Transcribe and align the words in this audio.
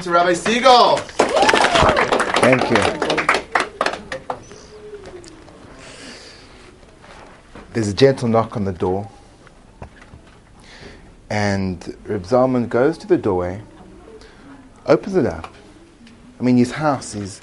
to 0.00 0.12
Rabbi 0.12 0.32
Siegel. 0.32 0.96
Thank 2.38 2.70
you. 2.70 2.76
There's 7.72 7.88
a 7.88 7.94
gentle 7.94 8.28
knock 8.28 8.56
on 8.56 8.64
the 8.64 8.72
door, 8.72 9.10
and 11.28 11.96
Reb 12.04 12.22
Zalman 12.22 12.68
goes 12.68 12.96
to 12.98 13.08
the 13.08 13.18
doorway, 13.18 13.60
opens 14.86 15.16
it 15.16 15.26
up. 15.26 15.52
I 16.38 16.44
mean, 16.44 16.58
his 16.58 16.70
house 16.70 17.16
is 17.16 17.40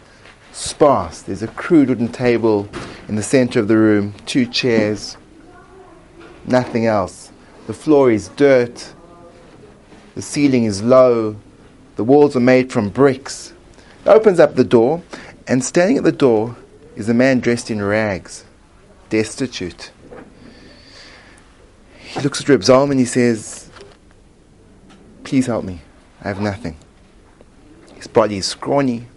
sparse. 0.54 1.24
There's 1.24 1.44
a 1.44 1.50
crude 1.50 1.90
wooden 1.90 2.08
table 2.08 2.70
in 3.10 3.18
the 3.18 3.24
center 3.24 3.60
of 3.60 3.68
the 3.68 3.76
room, 3.76 4.14
two 4.26 4.46
chairs, 4.46 5.18
nothing 6.46 6.86
else. 6.86 7.34
The 7.68 7.74
floor 7.74 8.12
is 8.12 8.30
dirt, 8.30 8.94
the 10.16 10.22
ceiling 10.22 10.64
is 10.64 10.82
low, 10.82 11.36
the 11.96 12.04
walls 12.04 12.36
are 12.36 12.41
made 12.41 12.71
from 12.71 12.89
bricks. 12.89 13.54
He 14.04 14.09
opens 14.09 14.39
up 14.39 14.55
the 14.55 14.63
door, 14.63 15.02
and 15.48 15.63
standing 15.63 15.98
at 15.98 16.03
the 16.03 16.12
door 16.12 16.58
is 16.95 17.09
a 17.09 17.13
man 17.13 17.40
dressed 17.40 17.70
in 17.70 17.81
rags, 17.81 18.45
destitute. 19.09 19.91
He 21.98 22.22
looks 22.22 22.41
at 22.41 22.50
Reb 22.50 22.62
Zalman 22.62 22.91
and 22.91 23.00
he 23.00 23.05
says, 23.05 23.70
Please 25.23 25.48
help 25.48 25.66
me. 25.66 25.81
I 26.22 26.30
have 26.30 26.39
nothing. 26.39 26.77
His 27.95 28.08
body 28.08 28.38
is 28.38 28.45
scrawny. 28.45 29.08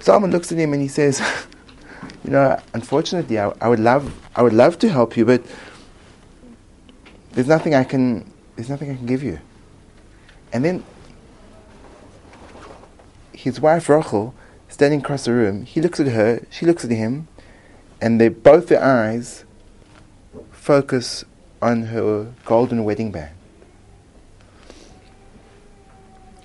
Zalman 0.00 0.32
looks 0.32 0.50
at 0.50 0.58
him 0.58 0.72
and 0.72 0.82
he 0.82 0.88
says, 0.88 1.20
You 2.24 2.30
know, 2.30 2.60
unfortunately, 2.72 3.38
I, 3.38 3.52
I 3.60 3.68
would 3.68 3.80
love, 3.80 4.12
I 4.34 4.42
would 4.42 4.52
love 4.52 4.78
to 4.80 4.88
help 4.88 5.16
you, 5.16 5.24
but 5.24 5.44
there's 7.32 7.48
nothing 7.48 7.74
I 7.74 7.84
can, 7.84 8.30
there's 8.56 8.70
nothing 8.70 8.90
I 8.90 8.96
can 8.96 9.06
give 9.06 9.22
you. 9.22 9.38
And 10.54 10.64
then 10.64 10.84
his 13.32 13.60
wife 13.60 13.88
Rachel, 13.88 14.34
standing 14.68 15.00
across 15.00 15.24
the 15.24 15.32
room, 15.32 15.64
he 15.64 15.82
looks 15.82 15.98
at 15.98 16.06
her, 16.06 16.46
she 16.48 16.64
looks 16.64 16.84
at 16.84 16.92
him, 16.92 17.26
and 18.00 18.20
they 18.20 18.28
both 18.28 18.68
their 18.68 18.82
eyes 18.82 19.44
focus 20.52 21.24
on 21.60 21.82
her 21.86 22.32
golden 22.44 22.84
wedding 22.84 23.10
band. 23.10 23.34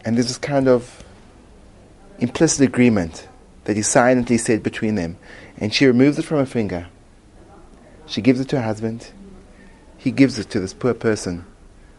And 0.04 0.18
there's 0.18 0.28
this 0.28 0.40
kind 0.40 0.68
of 0.68 1.04
implicit 2.18 2.68
agreement 2.68 3.28
that 3.66 3.76
he 3.76 3.84
silently 3.84 4.40
said 4.40 4.64
between 4.64 4.96
them. 4.96 5.18
And 5.58 5.72
she 5.72 5.86
removes 5.86 6.18
it 6.18 6.24
from 6.24 6.40
her 6.40 6.46
finger. 6.46 6.88
She 8.08 8.22
gives 8.22 8.40
it 8.40 8.50
to 8.50 8.56
her 8.56 8.64
husband. 8.64 9.12
He 9.98 10.10
gives 10.10 10.40
it 10.40 10.50
to 10.52 10.60
this 10.60 10.74
poor 10.74 10.96
person 10.96 11.46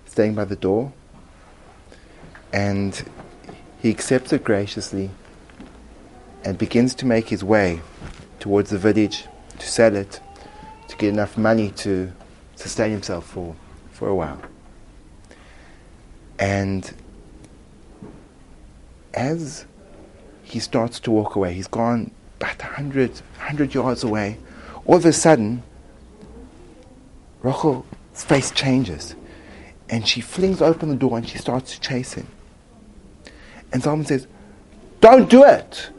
staying 0.06 0.34
by 0.34 0.46
the 0.46 0.56
door 0.56 0.92
and 2.52 3.04
he 3.80 3.90
accepts 3.90 4.32
it 4.32 4.44
graciously 4.44 5.10
and 6.44 6.58
begins 6.58 6.94
to 6.94 7.06
make 7.06 7.28
his 7.28 7.44
way 7.44 7.80
towards 8.38 8.70
the 8.70 8.78
village 8.78 9.26
to 9.58 9.68
sell 9.68 9.94
it, 9.94 10.20
to 10.88 10.96
get 10.96 11.08
enough 11.10 11.36
money 11.36 11.70
to 11.70 12.12
sustain 12.56 12.90
himself 12.90 13.26
for, 13.26 13.54
for 13.90 14.08
a 14.08 14.14
while. 14.14 14.40
And 16.38 16.92
as 19.12 19.66
he 20.42 20.58
starts 20.58 20.98
to 21.00 21.10
walk 21.10 21.36
away, 21.36 21.52
he's 21.52 21.68
gone 21.68 22.10
about 22.40 22.58
100, 22.62 23.10
100 23.10 23.74
yards 23.74 24.02
away. 24.02 24.38
All 24.86 24.96
of 24.96 25.04
a 25.04 25.12
sudden, 25.12 25.62
Rachel's 27.42 27.84
face 28.14 28.50
changes 28.50 29.14
and 29.88 30.06
she 30.06 30.20
flings 30.20 30.62
open 30.62 30.88
the 30.88 30.96
door 30.96 31.18
and 31.18 31.28
she 31.28 31.38
starts 31.38 31.74
to 31.74 31.80
chase 31.80 32.14
him. 32.14 32.26
And 33.72 33.82
Zalman 33.82 34.06
says, 34.06 34.26
Don't 35.00 35.30
do 35.30 35.44
it! 35.44 35.90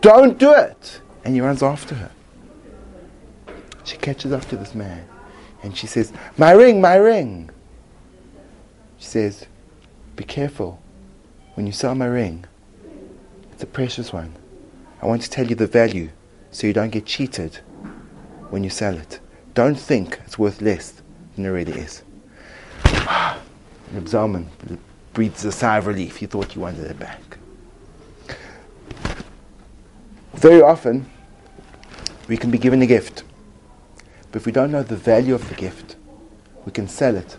Don't 0.00 0.38
do 0.38 0.52
it! 0.52 1.00
And 1.24 1.34
he 1.34 1.40
runs 1.40 1.62
after 1.62 1.94
her. 1.94 2.10
She 3.84 3.96
catches 3.96 4.32
up 4.32 4.44
to 4.46 4.56
this 4.56 4.74
man 4.74 5.06
and 5.62 5.76
she 5.76 5.86
says, 5.86 6.12
My 6.36 6.52
ring, 6.52 6.80
my 6.80 6.96
ring! 6.96 7.50
She 8.98 9.06
says, 9.06 9.46
Be 10.14 10.24
careful. 10.24 10.80
When 11.54 11.66
you 11.66 11.72
sell 11.72 11.94
my 11.94 12.06
ring, 12.06 12.44
it's 13.52 13.62
a 13.62 13.66
precious 13.66 14.12
one. 14.12 14.34
I 15.00 15.06
want 15.06 15.22
to 15.22 15.30
tell 15.30 15.46
you 15.46 15.54
the 15.54 15.66
value 15.66 16.10
so 16.50 16.66
you 16.66 16.72
don't 16.72 16.90
get 16.90 17.06
cheated 17.06 17.60
when 18.50 18.64
you 18.64 18.70
sell 18.70 18.96
it. 18.96 19.20
Don't 19.54 19.78
think 19.78 20.20
it's 20.26 20.38
worth 20.38 20.60
less 20.60 21.02
than 21.36 21.46
it 21.46 21.48
really 21.48 21.72
is. 21.72 22.02
Zalman 23.94 24.46
breathes 25.14 25.44
a 25.44 25.52
sigh 25.52 25.78
of 25.78 25.86
relief. 25.86 26.20
You 26.20 26.28
thought 26.28 26.54
you 26.54 26.60
wanted 26.60 26.90
it 26.90 26.98
back. 26.98 27.38
Very 30.34 30.60
often, 30.60 31.08
we 32.28 32.36
can 32.36 32.50
be 32.50 32.58
given 32.58 32.82
a 32.82 32.86
gift, 32.86 33.22
but 34.30 34.40
if 34.40 34.46
we 34.46 34.52
don't 34.52 34.70
know 34.70 34.82
the 34.82 34.96
value 34.96 35.34
of 35.34 35.48
the 35.48 35.54
gift, 35.54 35.96
we 36.66 36.72
can 36.72 36.88
sell 36.88 37.16
it 37.16 37.38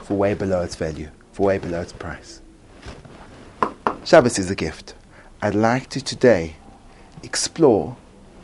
for 0.00 0.14
way 0.14 0.34
below 0.34 0.60
its 0.60 0.74
value, 0.74 1.08
for 1.32 1.46
way 1.46 1.58
below 1.58 1.80
its 1.80 1.92
price. 1.92 2.42
Shabbos 4.04 4.38
is 4.38 4.50
a 4.50 4.54
gift. 4.54 4.94
I'd 5.40 5.54
like 5.54 5.88
to 5.90 6.00
today 6.02 6.56
explore 7.22 7.96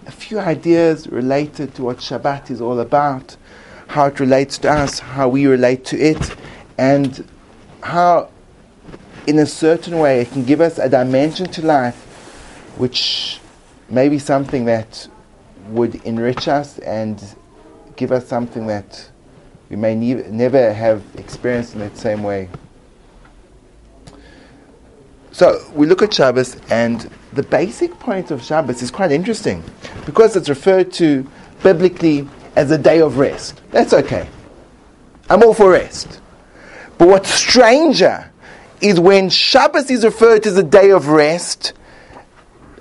a 0.06 0.10
few 0.10 0.38
ideas 0.38 1.06
related 1.08 1.74
to 1.74 1.82
what 1.82 1.98
Shabbat 1.98 2.50
is 2.50 2.60
all 2.60 2.80
about, 2.80 3.36
how 3.88 4.06
it 4.06 4.20
relates 4.20 4.58
to 4.58 4.70
us, 4.70 5.00
how 5.00 5.28
we 5.28 5.46
relate 5.46 5.84
to 5.86 5.98
it, 5.98 6.36
and 6.78 7.28
how 7.82 8.28
in 9.26 9.38
a 9.38 9.46
certain 9.46 9.98
way, 9.98 10.20
it 10.20 10.30
can 10.32 10.44
give 10.44 10.60
us 10.60 10.78
a 10.78 10.88
dimension 10.88 11.46
to 11.46 11.64
life 11.64 11.96
which 12.76 13.40
may 13.88 14.08
be 14.08 14.18
something 14.18 14.64
that 14.64 15.06
would 15.68 15.94
enrich 16.04 16.48
us 16.48 16.78
and 16.80 17.22
give 17.96 18.10
us 18.10 18.26
something 18.26 18.66
that 18.66 19.08
we 19.70 19.76
may 19.76 19.94
ne- 19.94 20.28
never 20.28 20.72
have 20.72 21.02
experienced 21.16 21.74
in 21.74 21.80
that 21.80 21.96
same 21.96 22.22
way. 22.22 22.48
So 25.30 25.64
we 25.74 25.86
look 25.86 26.02
at 26.02 26.12
Shabbos, 26.12 26.56
and 26.70 27.08
the 27.32 27.42
basic 27.42 27.98
point 27.98 28.30
of 28.30 28.42
Shabbos 28.42 28.82
is 28.82 28.90
quite 28.90 29.12
interesting 29.12 29.62
because 30.04 30.36
it's 30.36 30.48
referred 30.48 30.92
to 30.94 31.26
biblically 31.62 32.28
as 32.56 32.70
a 32.70 32.76
day 32.76 33.00
of 33.00 33.18
rest. 33.18 33.62
That's 33.70 33.94
okay. 33.94 34.28
I'm 35.30 35.42
all 35.42 35.54
for 35.54 35.70
rest. 35.70 36.20
But 36.98 37.08
what's 37.08 37.30
stranger 37.30 38.31
is 38.82 38.98
when 38.98 39.30
Shabbos 39.30 39.90
is 39.90 40.04
referred 40.04 40.42
to 40.42 40.48
as 40.50 40.58
a 40.58 40.62
day 40.62 40.90
of 40.90 41.08
rest, 41.08 41.72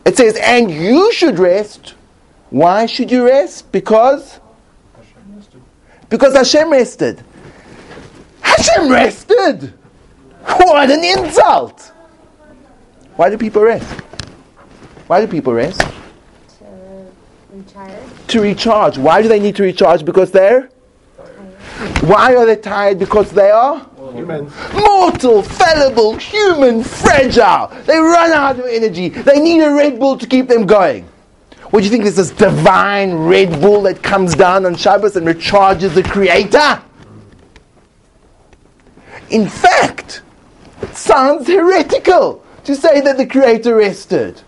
it 0.04 0.18
says, 0.18 0.38
and 0.42 0.72
you 0.72 1.12
should 1.14 1.38
rest. 1.38 1.94
Why 2.50 2.88
should 2.88 3.12
you 3.12 3.26
rest? 3.26 3.72
Because? 3.72 4.40
Because 6.10 6.36
Hashem 6.36 6.72
rested. 6.72 7.24
Hashem 8.42 8.92
rested! 8.92 9.74
What 10.44 10.90
an 10.90 11.04
insult! 11.04 11.94
Why 13.16 13.30
do 13.30 13.38
people 13.38 13.62
rest? 13.62 13.88
Why 15.08 15.22
do 15.22 15.28
people 15.28 15.54
rest? 15.54 15.80
To 15.80 17.16
recharge. 17.54 18.28
To 18.28 18.42
recharge. 18.42 18.98
Why 18.98 19.22
do 19.22 19.28
they 19.28 19.40
need 19.40 19.56
to 19.58 19.64
recharge? 19.64 20.04
Because 20.04 20.32
they're? 20.32 20.70
Why 22.02 22.36
are 22.36 22.46
they 22.46 22.56
tired? 22.56 23.00
Because 23.00 23.32
they 23.32 23.52
are? 23.52 23.88
Humans. 24.14 24.54
Mortal, 24.74 25.42
fallible, 25.44 26.16
human, 26.18 26.84
fragile. 26.84 27.68
They 27.86 27.98
run 27.98 28.32
out 28.32 28.60
of 28.60 28.66
energy. 28.66 29.10
They 29.10 29.40
need 29.40 29.62
a 29.62 29.74
Red 29.74 30.00
Bull 30.00 30.18
to 30.18 30.28
keep 30.28 30.48
them 30.48 30.66
going. 30.66 31.08
What 31.72 31.80
do 31.80 31.86
you 31.86 31.90
think? 31.90 32.04
There's 32.04 32.18
this 32.18 32.32
divine 32.32 33.14
Red 33.14 33.62
Bull 33.62 33.84
that 33.84 34.04
comes 34.04 34.36
down 34.36 34.66
on 34.66 34.76
Shabbos 34.76 35.16
and 35.16 35.26
recharges 35.26 35.94
the 35.94 36.04
Creator? 36.04 36.82
In 39.30 39.48
fact, 39.48 40.22
it 40.82 40.96
sounds 40.96 41.48
heretical 41.48 42.44
to 42.66 42.76
say 42.76 43.00
that 43.02 43.18
the 43.18 43.26
Creator 43.26 43.76
rested. 43.76 44.42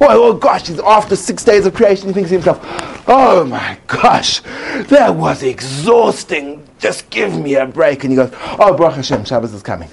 Well, 0.00 0.22
oh 0.22 0.32
gosh, 0.34 0.66
he's 0.66 0.80
after 0.80 1.14
six 1.14 1.44
days 1.44 1.66
of 1.66 1.74
creation, 1.74 2.08
he 2.08 2.14
thinks 2.14 2.30
to 2.30 2.34
himself, 2.34 2.58
oh 3.06 3.44
my 3.44 3.78
gosh, 3.86 4.40
that 4.88 5.14
was 5.14 5.42
exhausting. 5.42 6.66
Just 6.84 7.08
give 7.08 7.34
me 7.38 7.54
a 7.54 7.64
break. 7.64 8.04
And 8.04 8.12
he 8.12 8.16
goes, 8.16 8.30
oh, 8.58 8.76
Baruch 8.76 8.96
Hashem, 8.96 9.24
Shabbos 9.24 9.54
is 9.54 9.62
coming. 9.62 9.88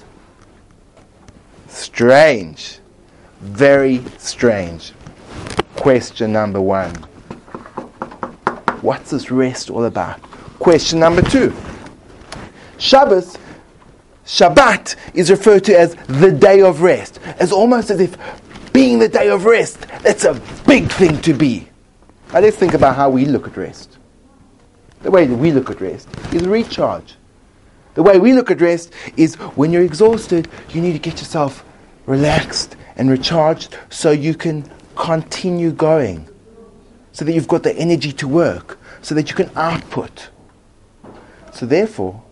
Strange. 1.66 2.80
Very 3.40 4.04
strange. 4.18 4.92
Question 5.74 6.34
number 6.34 6.60
one. 6.60 6.94
What's 8.82 9.10
this 9.10 9.30
rest 9.30 9.70
all 9.70 9.86
about? 9.86 10.20
Question 10.58 10.98
number 10.98 11.22
two. 11.22 11.54
Shabbos, 12.76 13.38
Shabbat 14.26 14.96
is 15.14 15.30
referred 15.30 15.64
to 15.64 15.74
as 15.74 15.94
the 15.94 16.30
day 16.30 16.60
of 16.60 16.82
rest, 16.82 17.20
as 17.38 17.52
almost 17.52 17.88
as 17.88 18.00
if 18.00 18.18
being 18.74 18.98
the 18.98 19.08
day 19.08 19.30
of 19.30 19.46
rest, 19.46 19.80
that's 20.02 20.24
a 20.24 20.38
big 20.66 20.90
thing 20.90 21.18
to 21.22 21.32
be. 21.32 21.66
Now 22.34 22.40
let's 22.40 22.58
think 22.58 22.74
about 22.74 22.96
how 22.96 23.08
we 23.08 23.24
look 23.24 23.46
at 23.46 23.56
rest. 23.56 23.96
The 25.02 25.10
way 25.10 25.26
that 25.26 25.36
we 25.36 25.50
look 25.50 25.70
at 25.70 25.80
rest 25.80 26.08
is 26.32 26.46
recharge. 26.46 27.16
The 27.94 28.02
way 28.02 28.18
we 28.18 28.32
look 28.32 28.50
at 28.50 28.60
rest 28.60 28.92
is 29.16 29.34
when 29.34 29.72
you're 29.72 29.82
exhausted, 29.82 30.48
you 30.70 30.80
need 30.80 30.92
to 30.92 30.98
get 30.98 31.18
yourself 31.18 31.64
relaxed 32.06 32.76
and 32.96 33.10
recharged 33.10 33.76
so 33.90 34.10
you 34.10 34.34
can 34.34 34.70
continue 34.96 35.72
going, 35.72 36.28
so 37.12 37.24
that 37.24 37.32
you've 37.32 37.48
got 37.48 37.62
the 37.62 37.74
energy 37.76 38.12
to 38.12 38.28
work, 38.28 38.78
so 39.02 39.14
that 39.14 39.28
you 39.28 39.34
can 39.34 39.50
output. 39.56 40.30
So, 41.52 41.66
therefore, 41.66 42.22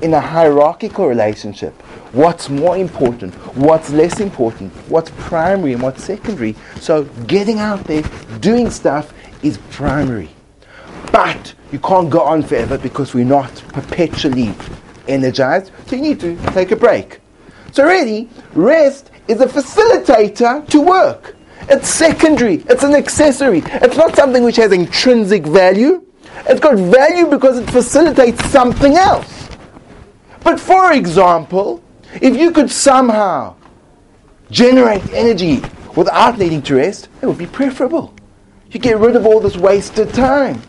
in 0.00 0.14
a 0.14 0.20
hierarchical 0.20 1.06
relationship, 1.06 1.74
what's 2.12 2.48
more 2.48 2.76
important, 2.76 3.34
what's 3.56 3.90
less 3.90 4.20
important, 4.20 4.72
what's 4.88 5.10
primary 5.10 5.74
and 5.74 5.82
what's 5.82 6.02
secondary. 6.02 6.54
So, 6.80 7.04
getting 7.26 7.58
out 7.58 7.84
there, 7.84 8.02
doing 8.40 8.70
stuff 8.70 9.12
is 9.42 9.58
primary. 9.70 10.30
But 11.12 11.54
you 11.72 11.78
can't 11.78 12.10
go 12.10 12.20
on 12.20 12.42
forever 12.42 12.78
because 12.78 13.14
we're 13.14 13.24
not 13.24 13.52
perpetually 13.68 14.54
energized, 15.08 15.72
so 15.86 15.96
you 15.96 16.02
need 16.02 16.20
to 16.20 16.36
take 16.52 16.70
a 16.70 16.76
break. 16.76 17.20
So, 17.72 17.84
really, 17.84 18.28
rest 18.52 19.10
is 19.28 19.40
a 19.40 19.46
facilitator 19.46 20.66
to 20.68 20.80
work. 20.80 21.36
It's 21.68 21.88
secondary, 21.88 22.56
it's 22.68 22.82
an 22.82 22.94
accessory, 22.94 23.62
it's 23.64 23.96
not 23.96 24.16
something 24.16 24.42
which 24.42 24.56
has 24.56 24.72
intrinsic 24.72 25.46
value. 25.46 26.04
It's 26.48 26.60
got 26.60 26.76
value 26.76 27.26
because 27.26 27.58
it 27.58 27.70
facilitates 27.70 28.44
something 28.46 28.96
else. 28.96 29.48
But 30.42 30.58
for 30.58 30.92
example, 30.92 31.82
if 32.20 32.36
you 32.36 32.50
could 32.50 32.70
somehow 32.70 33.56
generate 34.50 35.08
energy 35.12 35.62
without 35.94 36.38
needing 36.38 36.62
to 36.62 36.76
rest, 36.76 37.08
it 37.20 37.26
would 37.26 37.38
be 37.38 37.46
preferable. 37.46 38.14
You 38.70 38.80
get 38.80 38.98
rid 38.98 39.16
of 39.16 39.26
all 39.26 39.40
this 39.40 39.56
wasted 39.56 40.14
time. 40.14 40.62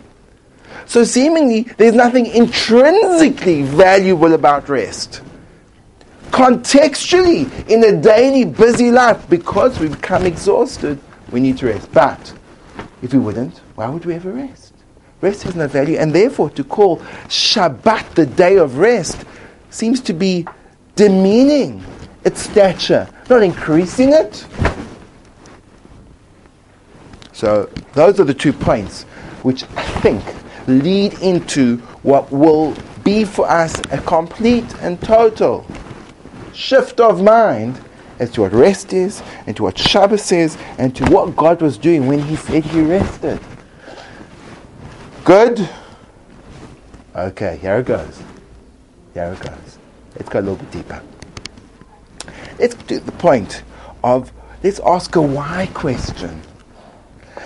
So 0.91 1.05
seemingly, 1.05 1.61
there's 1.77 1.93
nothing 1.95 2.25
intrinsically 2.25 3.61
valuable 3.61 4.33
about 4.33 4.67
rest. 4.67 5.21
Contextually, 6.31 7.47
in 7.69 7.81
a 7.85 7.95
daily 8.01 8.43
busy 8.43 8.91
life, 8.91 9.29
because 9.29 9.79
we 9.79 9.87
become 9.87 10.25
exhausted, 10.25 10.99
we 11.31 11.39
need 11.39 11.57
to 11.59 11.67
rest. 11.67 11.89
But 11.93 12.33
if 13.01 13.13
we 13.13 13.19
wouldn't, 13.19 13.59
why 13.75 13.87
would 13.87 14.03
we 14.03 14.15
ever 14.15 14.33
rest? 14.33 14.73
Rest 15.21 15.43
has 15.43 15.55
no 15.55 15.65
value, 15.65 15.95
and 15.95 16.13
therefore 16.13 16.49
to 16.49 16.63
call 16.65 16.97
Shabbat 17.29 18.13
the 18.15 18.25
day 18.25 18.57
of 18.57 18.77
rest 18.77 19.23
seems 19.69 20.01
to 20.01 20.11
be 20.11 20.45
demeaning 20.97 21.81
its 22.25 22.41
stature, 22.41 23.07
not 23.29 23.43
increasing 23.43 24.11
it. 24.11 24.45
So, 27.31 27.69
those 27.93 28.19
are 28.19 28.25
the 28.25 28.33
two 28.33 28.51
points 28.51 29.03
which 29.43 29.63
I 29.77 29.83
think 30.01 30.21
lead 30.71 31.13
into 31.21 31.77
what 32.03 32.31
will 32.31 32.75
be 33.03 33.23
for 33.23 33.49
us 33.49 33.79
a 33.91 33.99
complete 34.01 34.75
and 34.81 35.01
total 35.01 35.65
shift 36.53 36.99
of 36.99 37.21
mind 37.21 37.79
as 38.19 38.29
to 38.31 38.41
what 38.41 38.53
rest 38.53 38.93
is, 38.93 39.23
and 39.47 39.57
to 39.57 39.63
what 39.63 39.75
Shabbos 39.79 40.31
is, 40.31 40.55
and 40.77 40.95
to 40.95 41.03
what 41.05 41.35
God 41.35 41.59
was 41.59 41.75
doing 41.79 42.05
when 42.05 42.19
He 42.19 42.35
said 42.35 42.63
He 42.63 42.81
rested. 42.81 43.39
Good? 45.23 45.67
Okay, 47.15 47.57
here 47.57 47.79
it 47.79 47.87
goes. 47.87 48.21
Here 49.15 49.33
it 49.33 49.39
goes. 49.39 49.79
Let's 50.15 50.29
go 50.29 50.39
a 50.39 50.41
little 50.41 50.55
bit 50.55 50.71
deeper. 50.71 51.01
Let's 52.59 52.75
do 52.75 52.99
the 52.99 53.11
point 53.13 53.63
of 54.03 54.31
let's 54.63 54.79
ask 54.85 55.15
a 55.15 55.21
why 55.21 55.67
question. 55.73 56.43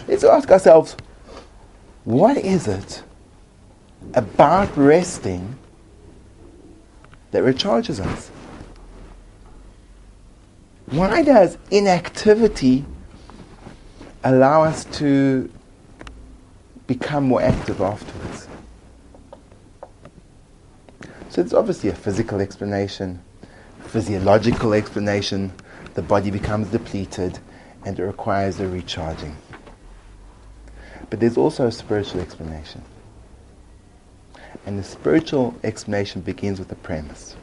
Let's 0.09 0.25
ask 0.25 0.51
ourselves, 0.51 0.97
what 2.03 2.35
is 2.35 2.67
it 2.67 3.01
about 4.13 4.75
resting 4.77 5.57
that 7.31 7.43
recharges 7.43 7.99
us? 7.99 8.29
Why 10.87 11.23
does 11.23 11.57
inactivity 11.71 12.85
allow 14.23 14.63
us 14.63 14.85
to 14.99 15.51
become 16.87 17.25
more 17.25 17.41
active 17.41 17.81
afterwards? 17.81 18.47
So 21.29 21.41
it's 21.41 21.53
obviously 21.53 21.89
a 21.89 21.95
physical 21.95 22.39
explanation, 22.39 23.21
physiological 23.81 24.73
explanation. 24.73 25.51
The 25.95 26.01
body 26.01 26.31
becomes 26.31 26.69
depleted 26.69 27.39
and 27.83 27.99
it 27.99 28.03
requires 28.03 28.59
a 28.59 28.67
recharging. 28.67 29.35
But 31.09 31.19
there's 31.19 31.37
also 31.37 31.67
a 31.67 31.71
spiritual 31.71 32.21
explanation. 32.21 32.83
And 34.65 34.79
the 34.79 34.83
spiritual 34.83 35.55
explanation 35.63 36.21
begins 36.21 36.59
with 36.59 36.71
a 36.71 36.75
premise. 36.75 37.35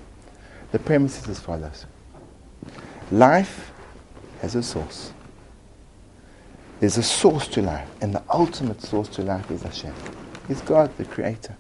The 0.73 0.79
premise 0.79 1.23
is 1.23 1.29
as 1.29 1.39
follows 1.41 1.87
Life 3.11 3.73
has 4.41 4.55
a 4.55 4.63
source. 4.63 5.13
There's 6.81 6.99
a 6.99 7.03
source 7.03 7.47
to 7.49 7.63
life, 7.63 7.89
and 8.01 8.13
the 8.13 8.23
ultimate 8.29 8.83
source 8.83 9.09
to 9.11 9.23
life 9.23 9.51
is 9.51 9.63
Hashem. 9.63 9.95
He's 10.49 10.61
God, 10.63 10.91
the 10.97 11.05
Creator. 11.05 11.57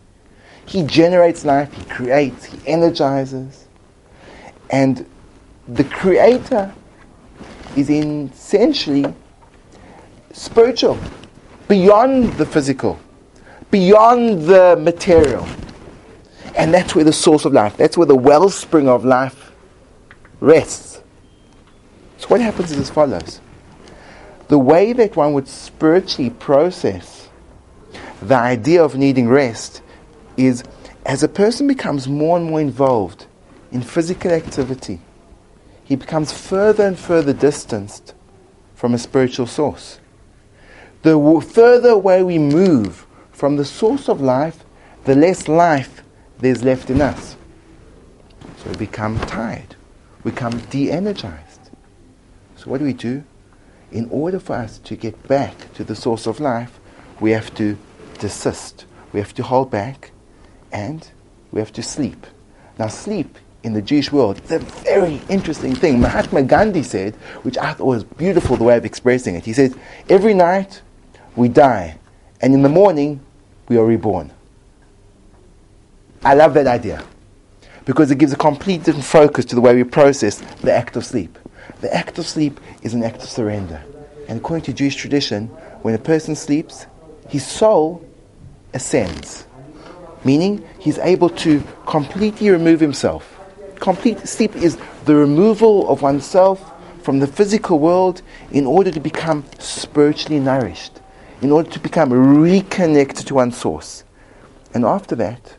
He 0.66 0.82
generates 0.84 1.44
life, 1.44 1.72
He 1.72 1.84
creates, 1.84 2.46
He 2.46 2.58
energizes. 2.66 3.68
And 4.70 5.06
the 5.68 5.84
Creator 5.84 6.74
is 7.76 7.88
essentially 7.88 9.04
spiritual, 10.32 10.98
beyond 11.68 12.32
the 12.32 12.46
physical, 12.46 12.98
beyond 13.72 14.42
the 14.42 14.78
material. 14.80 15.48
And 16.54 16.72
that's 16.72 16.94
where 16.94 17.04
the 17.04 17.12
source 17.12 17.44
of 17.44 17.52
life, 17.52 17.76
that's 17.76 17.96
where 17.96 18.06
the 18.06 18.14
wellspring 18.14 18.88
of 18.88 19.04
life 19.04 19.50
rests. 20.38 21.02
So 22.18 22.28
what 22.28 22.40
happens 22.40 22.70
is 22.70 22.78
as 22.78 22.90
follows. 22.90 23.40
The 24.46 24.58
way 24.58 24.92
that 24.92 25.16
one 25.16 25.32
would 25.32 25.48
spiritually 25.48 26.30
process 26.30 27.28
the 28.20 28.36
idea 28.36 28.84
of 28.84 28.96
needing 28.96 29.28
rest 29.28 29.82
is 30.36 30.62
as 31.04 31.22
a 31.22 31.28
person 31.28 31.66
becomes 31.66 32.06
more 32.06 32.36
and 32.36 32.46
more 32.46 32.60
involved 32.60 33.26
in 33.72 33.82
physical 33.82 34.30
activity, 34.30 35.00
he 35.82 35.96
becomes 35.96 36.32
further 36.32 36.86
and 36.86 36.98
further 36.98 37.32
distanced 37.32 38.14
from 38.74 38.94
a 38.94 38.98
spiritual 38.98 39.46
source. 39.46 39.98
The 41.02 41.40
further 41.40 41.90
away 41.90 42.22
we 42.22 42.38
move 42.38 43.06
from 43.42 43.56
the 43.56 43.64
source 43.64 44.08
of 44.08 44.20
life, 44.20 44.62
the 45.02 45.16
less 45.16 45.48
life 45.48 46.04
there's 46.38 46.62
left 46.62 46.88
in 46.90 47.00
us. 47.00 47.34
So 48.58 48.70
we 48.70 48.76
become 48.76 49.18
tired, 49.18 49.74
we 50.22 50.30
become 50.30 50.60
de 50.70 50.92
energized. 50.92 51.70
So, 52.54 52.70
what 52.70 52.78
do 52.78 52.84
we 52.84 52.92
do? 52.92 53.24
In 53.90 54.08
order 54.10 54.38
for 54.38 54.52
us 54.52 54.78
to 54.84 54.94
get 54.94 55.20
back 55.26 55.74
to 55.74 55.82
the 55.82 55.96
source 55.96 56.28
of 56.28 56.38
life, 56.38 56.78
we 57.18 57.32
have 57.32 57.52
to 57.56 57.76
desist, 58.20 58.84
we 59.12 59.18
have 59.18 59.34
to 59.34 59.42
hold 59.42 59.72
back, 59.72 60.12
and 60.70 61.10
we 61.50 61.58
have 61.58 61.72
to 61.72 61.82
sleep. 61.82 62.28
Now, 62.78 62.86
sleep 62.86 63.38
in 63.64 63.72
the 63.72 63.82
Jewish 63.82 64.12
world 64.12 64.40
is 64.44 64.52
a 64.52 64.60
very 64.60 65.20
interesting 65.28 65.74
thing. 65.74 66.00
Mahatma 66.00 66.44
Gandhi 66.44 66.84
said, 66.84 67.16
which 67.42 67.58
I 67.58 67.72
thought 67.72 67.86
was 67.86 68.04
beautiful 68.04 68.56
the 68.56 68.62
way 68.62 68.76
of 68.76 68.84
expressing 68.84 69.34
it. 69.34 69.44
He 69.44 69.52
said, 69.52 69.74
Every 70.08 70.32
night 70.32 70.80
we 71.34 71.48
die, 71.48 71.98
and 72.40 72.54
in 72.54 72.62
the 72.62 72.68
morning 72.68 73.20
we 73.72 73.78
are 73.78 73.86
reborn. 73.86 74.30
I 76.22 76.34
love 76.34 76.52
that 76.54 76.66
idea 76.66 77.02
because 77.86 78.10
it 78.10 78.18
gives 78.18 78.32
a 78.32 78.36
complete 78.36 78.84
different 78.84 79.06
focus 79.06 79.46
to 79.46 79.54
the 79.54 79.62
way 79.62 79.74
we 79.74 79.82
process 79.82 80.36
the 80.60 80.72
act 80.72 80.94
of 80.94 81.06
sleep. 81.06 81.38
The 81.80 81.92
act 81.92 82.18
of 82.18 82.26
sleep 82.26 82.60
is 82.82 82.92
an 82.92 83.02
act 83.02 83.22
of 83.22 83.28
surrender. 83.30 83.82
And 84.28 84.38
according 84.40 84.64
to 84.66 84.72
Jewish 84.74 84.94
tradition, 84.94 85.46
when 85.80 85.94
a 85.94 85.98
person 85.98 86.36
sleeps, 86.36 86.86
his 87.28 87.46
soul 87.46 88.06
ascends, 88.74 89.46
meaning 90.22 90.64
he's 90.78 90.98
able 90.98 91.30
to 91.30 91.62
completely 91.86 92.50
remove 92.50 92.78
himself. 92.78 93.40
Complete 93.76 94.28
sleep 94.28 94.54
is 94.54 94.76
the 95.06 95.14
removal 95.14 95.88
of 95.88 96.02
oneself 96.02 96.72
from 97.02 97.20
the 97.20 97.26
physical 97.26 97.78
world 97.78 98.20
in 98.52 98.66
order 98.66 98.90
to 98.90 99.00
become 99.00 99.44
spiritually 99.58 100.38
nourished, 100.38 101.00
in 101.42 101.50
order 101.50 101.68
to 101.70 101.80
become 101.80 102.12
reconnected 102.40 103.26
to 103.26 103.34
one 103.34 103.52
source. 103.52 104.04
And 104.74 104.84
after 104.84 105.14
that, 105.16 105.56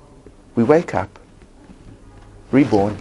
we 0.55 0.63
wake 0.63 0.95
up, 0.95 1.19
reborn. 2.51 2.97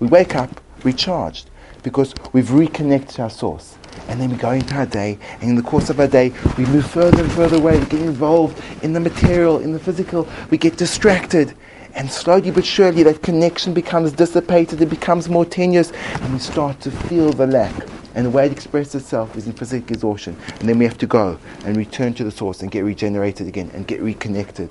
We 0.00 0.08
wake 0.08 0.34
up 0.34 0.60
recharged 0.82 1.48
because 1.82 2.12
we've 2.32 2.50
reconnected 2.50 3.20
our 3.20 3.30
source. 3.30 3.78
And 4.08 4.20
then 4.20 4.30
we 4.30 4.36
go 4.36 4.50
into 4.50 4.74
our 4.74 4.86
day, 4.86 5.18
and 5.40 5.50
in 5.50 5.54
the 5.54 5.62
course 5.62 5.88
of 5.88 6.00
our 6.00 6.08
day, 6.08 6.32
we 6.58 6.66
move 6.66 6.84
further 6.90 7.22
and 7.22 7.32
further 7.32 7.56
away. 7.56 7.78
We 7.78 7.86
get 7.86 8.02
involved 8.02 8.60
in 8.82 8.92
the 8.92 9.00
material, 9.00 9.60
in 9.60 9.72
the 9.72 9.78
physical. 9.78 10.28
We 10.50 10.58
get 10.58 10.76
distracted. 10.76 11.54
And 11.94 12.10
slowly 12.10 12.50
but 12.50 12.64
surely, 12.64 13.04
that 13.04 13.22
connection 13.22 13.72
becomes 13.72 14.10
dissipated, 14.10 14.82
it 14.82 14.90
becomes 14.90 15.28
more 15.28 15.44
tenuous, 15.44 15.92
and 15.92 16.32
we 16.32 16.40
start 16.40 16.80
to 16.80 16.90
feel 16.90 17.32
the 17.32 17.46
lack. 17.46 17.72
And 18.14 18.26
the 18.26 18.30
way 18.30 18.46
it 18.46 18.52
expresses 18.52 18.94
itself 18.94 19.36
is 19.36 19.46
in 19.46 19.52
physical 19.52 19.92
exhaustion. 19.92 20.36
And 20.60 20.68
then 20.68 20.78
we 20.78 20.84
have 20.84 20.98
to 20.98 21.06
go 21.06 21.38
and 21.64 21.76
return 21.76 22.14
to 22.14 22.24
the 22.24 22.30
source 22.30 22.62
and 22.62 22.70
get 22.70 22.84
regenerated 22.84 23.48
again 23.48 23.70
and 23.74 23.86
get 23.86 24.00
reconnected. 24.00 24.70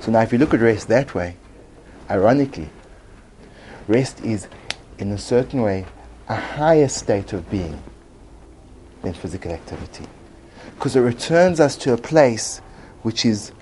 So 0.00 0.10
now, 0.10 0.20
if 0.20 0.32
you 0.32 0.38
look 0.38 0.52
at 0.52 0.60
rest 0.60 0.88
that 0.88 1.14
way, 1.14 1.36
ironically, 2.10 2.68
rest 3.88 4.20
is 4.20 4.48
in 4.98 5.12
a 5.12 5.18
certain 5.18 5.62
way, 5.62 5.86
a 6.28 6.36
higher 6.36 6.88
state 6.88 7.32
of 7.32 7.50
being 7.50 7.82
than 9.02 9.14
physical 9.14 9.52
activity. 9.52 10.04
Because 10.74 10.96
it 10.96 11.00
returns 11.00 11.58
us 11.60 11.76
to 11.76 11.92
a 11.92 11.96
place 11.96 12.58
which 13.02 13.24
is 13.24 13.52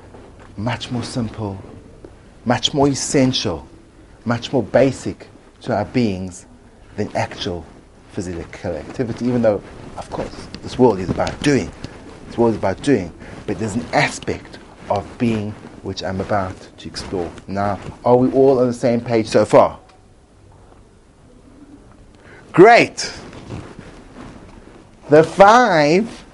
much 0.56 0.90
more 0.90 1.02
simple, 1.02 1.62
much 2.44 2.74
more 2.74 2.88
essential, 2.88 3.66
much 4.24 4.52
more 4.52 4.62
basic 4.62 5.28
to 5.62 5.74
our 5.74 5.84
beings 5.84 6.46
than 6.96 7.14
actual 7.16 7.64
physical 8.12 8.72
activity, 8.72 9.26
even 9.26 9.42
though, 9.42 9.62
of 9.96 10.10
course, 10.10 10.48
this 10.62 10.78
world 10.78 10.98
is 10.98 11.10
about 11.10 11.38
doing. 11.42 11.70
This 12.26 12.38
world 12.38 12.52
is 12.52 12.58
about 12.58 12.82
doing. 12.82 13.12
But 13.46 13.58
there's 13.58 13.74
an 13.74 13.86
aspect 13.92 14.58
of 14.88 15.06
being 15.18 15.52
which 15.82 16.02
I'm 16.02 16.20
about 16.20 16.54
to 16.78 16.88
explore. 16.88 17.30
Now, 17.46 17.80
are 18.04 18.16
we 18.16 18.30
all 18.32 18.58
on 18.58 18.66
the 18.66 18.72
same 18.72 19.00
page 19.00 19.26
so 19.26 19.44
far? 19.44 19.78
Great! 22.52 23.12
The 25.08 25.24
five 25.24 26.24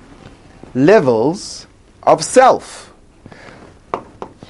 levels 0.74 1.66
of 2.02 2.22
self, 2.22 2.92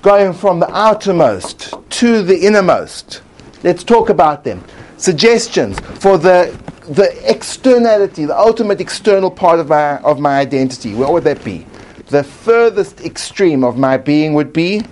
going 0.03 0.33
from 0.33 0.61
the 0.61 0.71
outermost 0.75 1.75
to 1.91 2.23
the 2.23 2.39
innermost. 2.47 3.23
Let's 3.63 3.85
talk 3.85 4.09
about 4.11 4.45
them. 4.45 4.63
Suggestions 4.97 5.79
for 5.81 6.19
the, 6.19 6.57
the 6.89 7.31
externality, 7.31 8.25
the 8.25 8.39
ultimate 8.39 8.81
external 8.81 9.31
part 9.31 9.59
of 9.59 9.69
my, 9.69 9.99
of 9.99 10.21
my 10.21 10.39
identity. 10.39 10.95
What 10.95 11.13
would 11.13 11.25
that 11.25 11.45
be? 11.45 11.67
The 12.09 12.23
furthest 12.23 13.01
extreme 13.01 13.65
of 13.65 13.77
my 13.77 13.97
being 13.97 14.35
would 14.35 14.53
be 14.53 14.83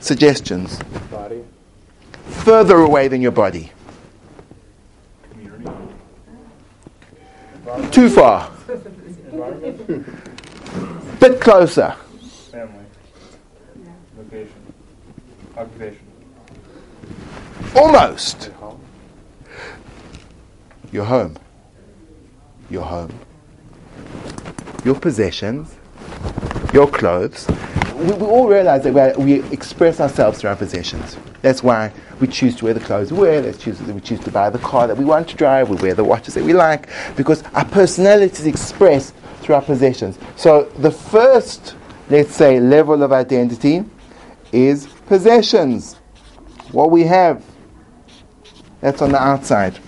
suggestions. 0.00 0.78
Body. 1.10 1.42
Further 2.44 2.76
away 2.76 3.08
than 3.08 3.20
your 3.20 3.32
body. 3.32 3.72
Community. 5.30 5.70
Too 7.90 8.08
far. 8.08 8.50
Bit 11.18 11.40
closer. 11.40 11.96
Family. 12.50 12.84
Location. 14.16 14.74
Occupation. 15.56 16.06
Almost. 17.74 18.50
Your 20.92 21.06
home. 21.06 21.38
Your 22.68 22.84
home. 22.84 23.18
Your 24.84 24.94
possessions. 24.94 25.74
Your 26.74 26.86
clothes. 26.86 27.48
We, 27.96 28.12
we 28.12 28.26
all 28.26 28.46
realize 28.46 28.84
that 28.84 29.18
we, 29.18 29.42
express 29.50 30.00
ourselves 30.00 30.40
through 30.40 30.50
our 30.50 30.56
possessions. 30.56 31.16
That's 31.40 31.62
why 31.62 31.92
we 32.20 32.26
choose 32.26 32.54
to 32.56 32.66
wear 32.66 32.74
the 32.74 32.80
clothes 32.80 33.10
we 33.10 33.18
wear. 33.18 33.40
Let's 33.40 33.58
choose, 33.58 33.80
we 33.80 34.00
choose 34.00 34.20
to 34.20 34.30
buy 34.30 34.50
the 34.50 34.58
car 34.58 34.86
that 34.86 34.96
we 34.96 35.04
want 35.04 35.28
to 35.30 35.36
drive. 35.36 35.70
We 35.70 35.76
wear 35.76 35.94
the 35.94 36.04
watches 36.04 36.34
that 36.34 36.44
we 36.44 36.52
like 36.52 36.88
because 37.16 37.42
our 37.54 37.64
personality 37.64 38.34
is 38.34 38.46
expressed 38.46 39.14
through 39.40 39.54
our 39.54 39.62
possessions. 39.62 40.18
So 40.36 40.64
the 40.78 40.90
first, 40.90 41.74
let's 42.10 42.34
say, 42.34 42.60
level 42.60 43.02
of 43.02 43.12
identity 43.12 43.84
is 44.52 44.86
possessions. 45.06 45.94
What 46.70 46.90
we 46.90 47.04
have. 47.04 47.44
That's 48.80 49.00
on 49.00 49.12
the 49.12 49.22
outside. 49.22 49.78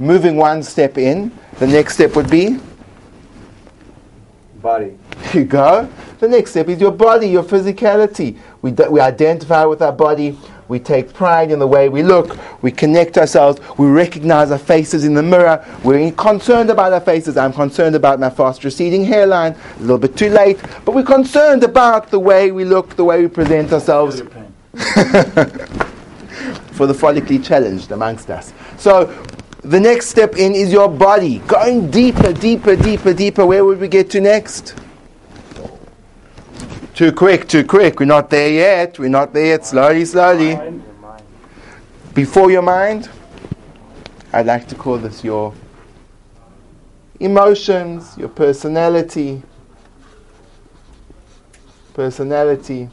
Moving 0.00 0.36
one 0.36 0.62
step 0.62 0.96
in, 0.96 1.30
the 1.58 1.66
next 1.66 1.92
step 1.94 2.16
would 2.16 2.30
be 2.30 2.58
Body. 4.62 4.98
you 5.34 5.44
go. 5.44 5.88
The 6.20 6.28
next 6.28 6.52
step 6.52 6.68
is 6.68 6.80
your 6.80 6.90
body, 6.90 7.28
your 7.28 7.42
physicality. 7.42 8.38
We, 8.62 8.70
d- 8.70 8.88
we 8.88 8.98
identify 9.00 9.64
with 9.66 9.82
our 9.82 9.92
body. 9.92 10.38
We 10.68 10.78
take 10.78 11.12
pride 11.12 11.50
in 11.50 11.58
the 11.58 11.66
way 11.66 11.90
we 11.90 12.02
look. 12.02 12.38
We 12.62 12.70
connect 12.70 13.18
ourselves. 13.18 13.60
We 13.76 13.88
recognize 13.88 14.50
our 14.50 14.58
faces 14.58 15.04
in 15.04 15.12
the 15.12 15.22
mirror. 15.22 15.62
We're 15.84 16.12
concerned 16.12 16.70
about 16.70 16.94
our 16.94 17.00
faces. 17.00 17.36
I'm 17.36 17.52
concerned 17.52 17.94
about 17.94 18.20
my 18.20 18.30
fast 18.30 18.64
receding 18.64 19.04
hairline. 19.04 19.54
A 19.76 19.80
little 19.80 19.98
bit 19.98 20.16
too 20.16 20.30
late. 20.30 20.58
But 20.86 20.94
we're 20.94 21.02
concerned 21.02 21.62
about 21.62 22.10
the 22.10 22.20
way 22.20 22.52
we 22.52 22.64
look, 22.64 22.96
the 22.96 23.04
way 23.04 23.20
we 23.20 23.28
present 23.28 23.70
ourselves 23.72 24.20
for 26.72 26.86
the 26.86 26.94
follically 26.94 27.44
challenged 27.44 27.92
amongst 27.92 28.30
us. 28.30 28.54
So 28.78 29.12
the 29.62 29.78
next 29.78 30.08
step 30.08 30.36
in 30.36 30.54
is 30.54 30.72
your 30.72 30.88
body. 30.88 31.38
Going 31.40 31.90
deeper, 31.90 32.32
deeper, 32.32 32.76
deeper, 32.76 33.12
deeper. 33.12 33.44
Where 33.44 33.64
would 33.64 33.78
we 33.78 33.88
get 33.88 34.10
to 34.10 34.20
next? 34.20 34.74
Too 36.94 37.12
quick, 37.12 37.48
too 37.48 37.64
quick. 37.64 38.00
We're 38.00 38.06
not 38.06 38.30
there 38.30 38.50
yet. 38.50 38.98
We're 38.98 39.08
not 39.08 39.32
there 39.32 39.46
yet. 39.46 39.66
Slowly, 39.66 40.04
slowly. 40.04 40.56
Mind. 40.56 40.82
Your 40.82 40.94
mind. 40.94 41.22
Before 42.14 42.50
your 42.50 42.62
mind, 42.62 43.08
I'd 44.32 44.46
like 44.46 44.68
to 44.68 44.74
call 44.74 44.98
this 44.98 45.24
your 45.24 45.54
emotions, 47.18 48.16
your 48.16 48.28
personality. 48.28 49.42
Personality, 51.94 52.88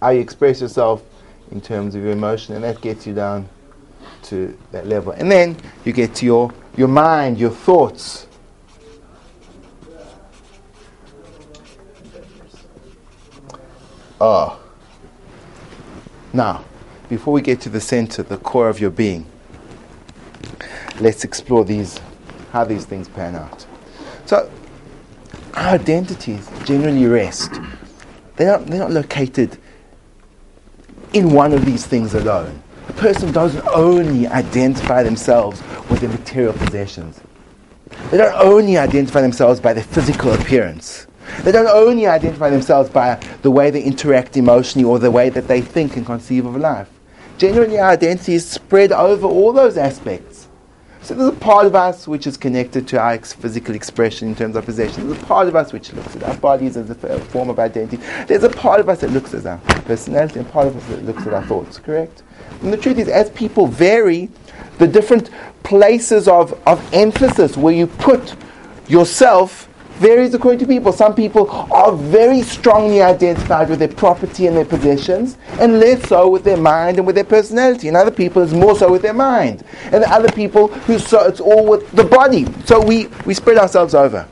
how 0.00 0.10
you 0.10 0.20
express 0.20 0.60
yourself 0.60 1.02
in 1.50 1.60
terms 1.60 1.94
of 1.94 2.02
your 2.02 2.12
emotion, 2.12 2.54
and 2.54 2.64
that 2.64 2.80
gets 2.80 3.06
you 3.06 3.14
down 3.14 3.48
to 4.28 4.56
that 4.72 4.86
level. 4.86 5.12
And 5.12 5.30
then 5.30 5.56
you 5.84 5.92
get 5.92 6.14
to 6.16 6.26
your, 6.26 6.52
your 6.76 6.88
mind, 6.88 7.38
your 7.38 7.50
thoughts. 7.50 8.26
Oh. 14.20 14.60
Now, 16.32 16.64
before 17.08 17.32
we 17.32 17.40
get 17.40 17.60
to 17.62 17.68
the 17.68 17.80
center, 17.80 18.22
the 18.22 18.36
core 18.36 18.68
of 18.68 18.80
your 18.80 18.90
being, 18.90 19.24
let's 21.00 21.24
explore 21.24 21.64
these, 21.64 22.00
how 22.52 22.64
these 22.64 22.84
things 22.84 23.08
pan 23.08 23.34
out. 23.34 23.66
So, 24.26 24.50
our 25.54 25.74
identities 25.74 26.48
generally 26.64 27.06
rest. 27.06 27.52
They're 28.36 28.58
not, 28.58 28.66
they're 28.66 28.78
not 28.78 28.90
located 28.90 29.58
in 31.12 31.30
one 31.30 31.52
of 31.52 31.64
these 31.64 31.86
things 31.86 32.14
alone. 32.14 32.62
Person 32.98 33.32
doesn't 33.32 33.66
only 33.68 34.26
identify 34.26 35.02
themselves 35.02 35.62
with 35.88 36.00
their 36.00 36.10
material 36.10 36.52
possessions. 36.52 37.20
They 38.10 38.16
don't 38.18 38.34
only 38.34 38.76
identify 38.76 39.20
themselves 39.20 39.60
by 39.60 39.72
their 39.72 39.84
physical 39.84 40.32
appearance. 40.32 41.06
They 41.42 41.52
don't 41.52 41.68
only 41.68 42.06
identify 42.06 42.50
themselves 42.50 42.90
by 42.90 43.20
the 43.42 43.50
way 43.50 43.70
they 43.70 43.82
interact 43.82 44.36
emotionally 44.36 44.84
or 44.84 44.98
the 44.98 45.10
way 45.10 45.28
that 45.30 45.46
they 45.46 45.60
think 45.60 45.96
and 45.96 46.04
conceive 46.04 46.46
of 46.46 46.56
life. 46.56 46.88
Generally, 47.36 47.78
our 47.78 47.90
identity 47.90 48.34
is 48.34 48.48
spread 48.48 48.90
over 48.90 49.26
all 49.26 49.52
those 49.52 49.76
aspects. 49.76 50.37
So 51.02 51.14
there's 51.14 51.28
a 51.28 51.32
part 51.32 51.66
of 51.66 51.74
us 51.74 52.08
which 52.08 52.26
is 52.26 52.36
connected 52.36 52.88
to 52.88 52.98
our 52.98 53.12
ex- 53.12 53.32
physical 53.32 53.74
expression 53.74 54.28
in 54.28 54.34
terms 54.34 54.56
of 54.56 54.64
possession. 54.64 55.08
There's 55.08 55.22
a 55.22 55.26
part 55.26 55.48
of 55.48 55.56
us 55.56 55.72
which 55.72 55.92
looks 55.92 56.16
at 56.16 56.24
our 56.24 56.36
bodies 56.36 56.76
as 56.76 56.90
a 56.90 56.94
form 56.94 57.50
of 57.50 57.58
identity. 57.58 58.02
There's 58.26 58.42
a 58.42 58.50
part 58.50 58.80
of 58.80 58.88
us 58.88 59.00
that 59.00 59.10
looks 59.10 59.32
at 59.32 59.46
our 59.46 59.58
personality 59.82 60.40
and 60.40 60.50
part 60.50 60.66
of 60.66 60.76
us 60.76 60.86
that 60.88 61.04
looks 61.04 61.26
at 61.26 61.32
our 61.32 61.44
thoughts, 61.44 61.78
correct? 61.78 62.22
And 62.62 62.72
the 62.72 62.76
truth 62.76 62.98
is, 62.98 63.08
as 63.08 63.30
people 63.30 63.66
vary, 63.66 64.28
the 64.78 64.86
different 64.86 65.30
places 65.62 66.26
of, 66.26 66.60
of 66.66 66.82
emphasis 66.92 67.56
where 67.56 67.74
you 67.74 67.86
put 67.86 68.34
yourself 68.88 69.67
varies 69.98 70.34
according 70.34 70.60
to 70.60 70.66
people. 70.66 70.92
Some 70.92 71.14
people 71.14 71.50
are 71.50 71.92
very 71.92 72.42
strongly 72.42 73.02
identified 73.02 73.68
with 73.68 73.78
their 73.80 73.88
property 73.88 74.46
and 74.46 74.56
their 74.56 74.64
possessions, 74.64 75.36
and 75.60 75.80
less 75.80 76.08
so 76.08 76.28
with 76.28 76.44
their 76.44 76.56
mind 76.56 76.98
and 76.98 77.06
with 77.06 77.14
their 77.14 77.24
personality. 77.24 77.88
And 77.88 77.96
other 77.96 78.10
people 78.10 78.42
is 78.42 78.54
more 78.54 78.76
so 78.76 78.90
with 78.90 79.02
their 79.02 79.14
mind. 79.14 79.64
And 79.92 80.04
other 80.04 80.30
people 80.30 80.68
who 80.68 80.98
so 80.98 81.26
it's 81.26 81.40
all 81.40 81.66
with 81.66 81.90
the 81.92 82.04
body. 82.04 82.46
So 82.64 82.80
we, 82.80 83.06
we 83.26 83.34
spread 83.34 83.58
ourselves 83.58 83.94
over. 83.94 84.26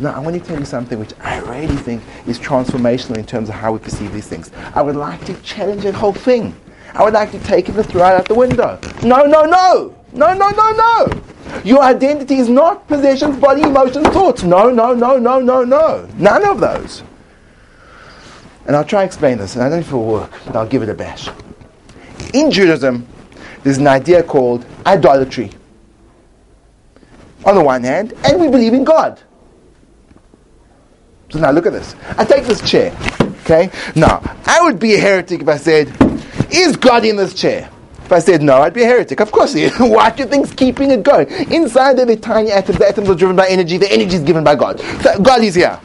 Now, 0.00 0.14
I 0.14 0.18
want 0.18 0.34
to 0.34 0.42
tell 0.42 0.58
you 0.58 0.64
something 0.64 0.98
which 0.98 1.12
I 1.20 1.38
really 1.40 1.76
think 1.76 2.02
is 2.26 2.38
transformational 2.38 3.16
in 3.16 3.26
terms 3.26 3.48
of 3.48 3.54
how 3.54 3.72
we 3.72 3.78
perceive 3.78 4.12
these 4.12 4.26
things. 4.26 4.50
I 4.74 4.82
would 4.82 4.96
like 4.96 5.24
to 5.26 5.34
challenge 5.42 5.84
that 5.84 5.94
whole 5.94 6.12
thing. 6.12 6.54
I 6.94 7.04
would 7.04 7.12
like 7.12 7.30
to 7.32 7.38
take 7.40 7.68
it 7.68 7.76
and 7.76 7.86
throw 7.86 8.02
it 8.02 8.14
out 8.14 8.26
the 8.26 8.34
window. 8.34 8.78
No, 9.02 9.24
no, 9.24 9.44
no! 9.44 9.94
No, 10.14 10.32
no, 10.32 10.48
no, 10.50 10.70
no! 10.72 11.22
Your 11.64 11.82
identity 11.82 12.36
is 12.36 12.48
not 12.48 12.86
possessions, 12.86 13.36
body, 13.36 13.62
emotions, 13.62 14.06
thoughts. 14.08 14.44
No, 14.44 14.70
no, 14.70 14.94
no, 14.94 15.18
no, 15.18 15.40
no, 15.40 15.64
no. 15.64 16.08
None 16.16 16.46
of 16.48 16.60
those. 16.60 17.02
And 18.66 18.76
I'll 18.76 18.84
try 18.84 19.00
to 19.00 19.06
explain 19.06 19.38
this, 19.38 19.56
and 19.56 19.64
I 19.64 19.68
don't 19.68 19.80
know 19.80 19.86
if 19.86 19.92
it 19.92 19.94
will 19.94 20.06
work, 20.06 20.30
but 20.46 20.56
I'll 20.56 20.66
give 20.66 20.82
it 20.82 20.88
a 20.88 20.94
bash. 20.94 21.28
In 22.32 22.50
Judaism, 22.50 23.06
there's 23.62 23.78
an 23.78 23.86
idea 23.86 24.22
called 24.22 24.64
idolatry. 24.86 25.50
On 27.44 27.54
the 27.54 27.62
one 27.62 27.82
hand, 27.82 28.14
and 28.24 28.40
we 28.40 28.48
believe 28.48 28.72
in 28.72 28.84
God. 28.84 29.20
So 31.30 31.40
now 31.40 31.50
look 31.50 31.66
at 31.66 31.72
this. 31.72 31.94
I 32.16 32.24
take 32.24 32.44
this 32.44 32.62
chair, 32.68 32.96
okay? 33.42 33.70
Now, 33.96 34.22
I 34.46 34.60
would 34.62 34.78
be 34.78 34.94
a 34.94 34.98
heretic 34.98 35.42
if 35.42 35.48
I 35.48 35.56
said, 35.56 35.88
Is 36.50 36.76
God 36.76 37.04
in 37.04 37.16
this 37.16 37.34
chair? 37.34 37.70
If 38.04 38.12
I 38.12 38.18
said 38.18 38.42
no, 38.42 38.60
I'd 38.60 38.74
be 38.74 38.82
a 38.82 38.86
heretic. 38.86 39.20
Of 39.20 39.32
course 39.32 39.54
what 39.78 40.16
do 40.16 40.22
you 40.22 40.28
think's 40.28 40.52
keeping 40.52 40.90
it 40.90 41.02
going? 41.02 41.26
Inside 41.50 41.96
the 41.96 42.16
tiny 42.16 42.50
atoms, 42.52 42.78
the 42.78 42.86
atoms 42.86 43.08
are 43.08 43.14
driven 43.14 43.34
by 43.34 43.48
energy, 43.48 43.78
the 43.78 43.90
energy 43.90 44.16
is 44.16 44.22
given 44.22 44.44
by 44.44 44.54
God. 44.54 44.78
So 45.00 45.18
God 45.20 45.42
is 45.42 45.54
here. 45.54 45.80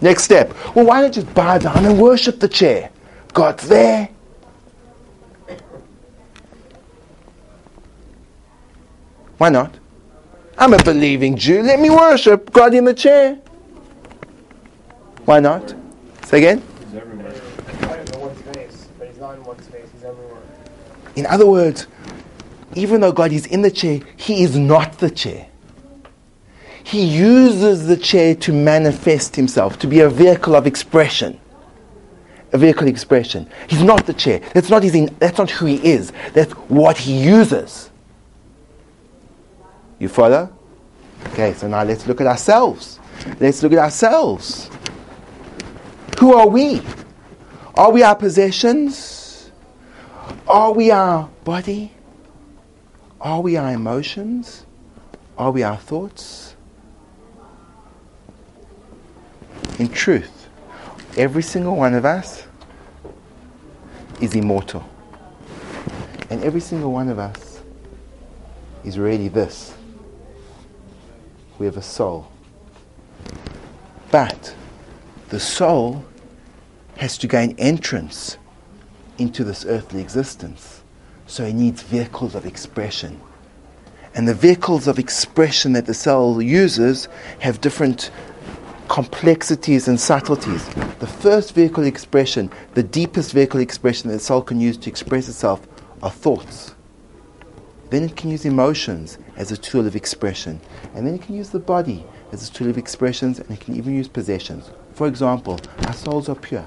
Next 0.00 0.22
step. 0.22 0.54
Well, 0.74 0.86
why 0.86 1.00
not 1.00 1.12
just 1.12 1.32
bow 1.34 1.58
down 1.58 1.84
and 1.84 2.00
worship 2.00 2.38
the 2.38 2.48
chair? 2.48 2.90
God's 3.32 3.66
there. 3.68 4.08
Why 9.38 9.48
not? 9.48 9.74
I'm 10.58 10.72
a 10.72 10.82
believing 10.82 11.36
Jew. 11.36 11.62
Let 11.62 11.80
me 11.80 11.90
worship 11.90 12.52
God 12.52 12.72
in 12.72 12.84
the 12.84 12.94
chair. 12.94 13.38
Why 15.24 15.40
not? 15.40 15.74
Say 16.24 16.38
again? 16.38 16.62
He's 16.86 16.94
everywhere. 16.94 17.32
in 17.32 18.20
one's 18.20 18.40
face, 18.42 18.88
but 18.98 19.08
he's 19.08 19.18
not 19.18 19.34
in 19.34 19.44
one's 19.44 19.66
face, 19.66 19.88
he's 19.92 20.04
everywhere. 20.04 20.40
In 21.16 21.26
other 21.26 21.46
words, 21.46 21.86
even 22.74 23.00
though 23.00 23.12
God 23.12 23.32
is 23.32 23.46
in 23.46 23.62
the 23.62 23.70
chair, 23.70 24.00
He 24.16 24.42
is 24.42 24.56
not 24.56 24.98
the 24.98 25.10
chair. 25.10 25.48
He 26.84 27.04
uses 27.04 27.86
the 27.86 27.96
chair 27.96 28.34
to 28.36 28.52
manifest 28.52 29.34
Himself, 29.34 29.78
to 29.80 29.86
be 29.86 30.00
a 30.00 30.10
vehicle 30.10 30.54
of 30.54 30.66
expression. 30.66 31.40
A 32.52 32.58
vehicle 32.58 32.84
of 32.84 32.88
expression. 32.88 33.48
He's 33.66 33.82
not 33.82 34.06
the 34.06 34.14
chair. 34.14 34.40
That's 34.54 34.70
not, 34.70 34.82
his 34.82 34.94
in, 34.94 35.16
that's 35.18 35.38
not 35.38 35.50
who 35.50 35.66
He 35.66 35.84
is. 35.84 36.12
That's 36.32 36.52
what 36.52 36.98
He 36.98 37.24
uses. 37.24 37.90
You 39.98 40.08
follow? 40.08 40.52
Okay, 41.28 41.54
so 41.54 41.66
now 41.66 41.82
let's 41.82 42.06
look 42.06 42.20
at 42.20 42.26
ourselves. 42.26 43.00
Let's 43.40 43.62
look 43.62 43.72
at 43.72 43.78
ourselves. 43.78 44.70
Who 46.18 46.34
are 46.34 46.46
we? 46.46 46.82
Are 47.74 47.90
we 47.90 48.02
our 48.02 48.14
possessions? 48.14 49.25
Are 50.48 50.72
we 50.72 50.90
our 50.90 51.28
body? 51.44 51.92
Are 53.20 53.40
we 53.40 53.56
our 53.56 53.72
emotions? 53.72 54.66
Are 55.38 55.50
we 55.50 55.62
our 55.62 55.76
thoughts? 55.76 56.56
In 59.78 59.88
truth, 59.88 60.48
every 61.16 61.42
single 61.42 61.76
one 61.76 61.94
of 61.94 62.04
us 62.04 62.46
is 64.20 64.34
immortal. 64.34 64.88
And 66.30 66.42
every 66.42 66.60
single 66.60 66.92
one 66.92 67.08
of 67.08 67.18
us 67.18 67.60
is 68.84 68.98
really 68.98 69.28
this. 69.28 69.74
We 71.58 71.66
have 71.66 71.76
a 71.76 71.82
soul. 71.82 72.30
But 74.10 74.54
the 75.28 75.40
soul 75.40 76.04
has 76.96 77.18
to 77.18 77.28
gain 77.28 77.54
entrance 77.58 78.38
into 79.18 79.44
this 79.44 79.64
earthly 79.64 80.00
existence. 80.00 80.82
So 81.26 81.44
he 81.44 81.52
needs 81.52 81.82
vehicles 81.82 82.34
of 82.34 82.46
expression. 82.46 83.20
And 84.14 84.26
the 84.26 84.34
vehicles 84.34 84.86
of 84.86 84.98
expression 84.98 85.72
that 85.72 85.86
the 85.86 85.94
soul 85.94 86.40
uses 86.40 87.08
have 87.40 87.60
different 87.60 88.10
complexities 88.88 89.88
and 89.88 90.00
subtleties. 90.00 90.66
The 91.00 91.06
first 91.06 91.54
vehicle 91.54 91.84
expression, 91.84 92.50
the 92.74 92.82
deepest 92.82 93.32
vehicle 93.32 93.60
expression 93.60 94.08
that 94.08 94.16
the 94.16 94.20
soul 94.20 94.42
can 94.42 94.60
use 94.60 94.76
to 94.78 94.90
express 94.90 95.28
itself, 95.28 95.66
are 96.02 96.10
thoughts. 96.10 96.74
Then 97.90 98.04
it 98.04 98.16
can 98.16 98.30
use 98.30 98.44
emotions 98.44 99.18
as 99.36 99.52
a 99.52 99.56
tool 99.56 99.86
of 99.86 99.96
expression. 99.96 100.60
And 100.94 101.06
then 101.06 101.14
it 101.14 101.22
can 101.22 101.34
use 101.34 101.50
the 101.50 101.58
body 101.58 102.04
as 102.32 102.48
a 102.48 102.52
tool 102.52 102.68
of 102.68 102.78
expressions, 102.78 103.38
and 103.38 103.50
it 103.50 103.60
can 103.60 103.76
even 103.76 103.94
use 103.94 104.08
possessions. 104.08 104.70
For 104.94 105.06
example, 105.06 105.60
our 105.86 105.92
souls 105.92 106.28
are 106.28 106.34
pure. 106.34 106.66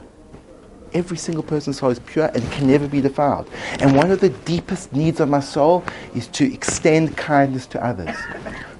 Every 0.93 1.17
single 1.17 1.43
person's 1.43 1.79
soul 1.79 1.89
is 1.89 2.00
pure 2.00 2.31
and 2.34 2.51
can 2.51 2.67
never 2.67 2.88
be 2.88 3.01
defiled. 3.01 3.50
And 3.79 3.96
one 3.96 4.12
of 4.12 4.19
the 4.19 4.29
deepest 4.29 4.93
needs 4.93 5.19
of 5.19 5.29
my 5.29 5.39
soul 5.39 5.84
is 6.15 6.27
to 6.27 6.51
extend 6.51 7.17
kindness 7.17 7.65
to 7.67 7.84
others. 7.84 8.15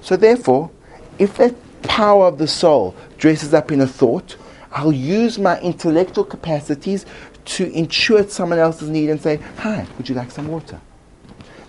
So, 0.01 0.16
therefore, 0.16 0.72
if 1.18 1.38
that 1.38 1.56
power 1.84 2.28
of 2.28 2.38
the 2.38 2.48
soul 2.48 2.96
dresses 3.18 3.54
up 3.54 3.72
in 3.72 3.82
a 3.82 3.88
thought, 3.88 4.38
I'll 4.72 4.94
use 4.94 5.39
my 5.39 5.60
intellectual 5.62 6.24
capacities 6.24 7.06
to 7.46 7.70
intuit 7.72 8.30
someone 8.30 8.60
else's 8.60 8.89
need 8.89 9.10
and 9.10 9.22
say, 9.22 9.38
Hi, 9.58 9.88
would 9.98 10.08
you 10.08 10.16
like 10.16 10.32
some 10.32 10.48
water? 10.48 10.80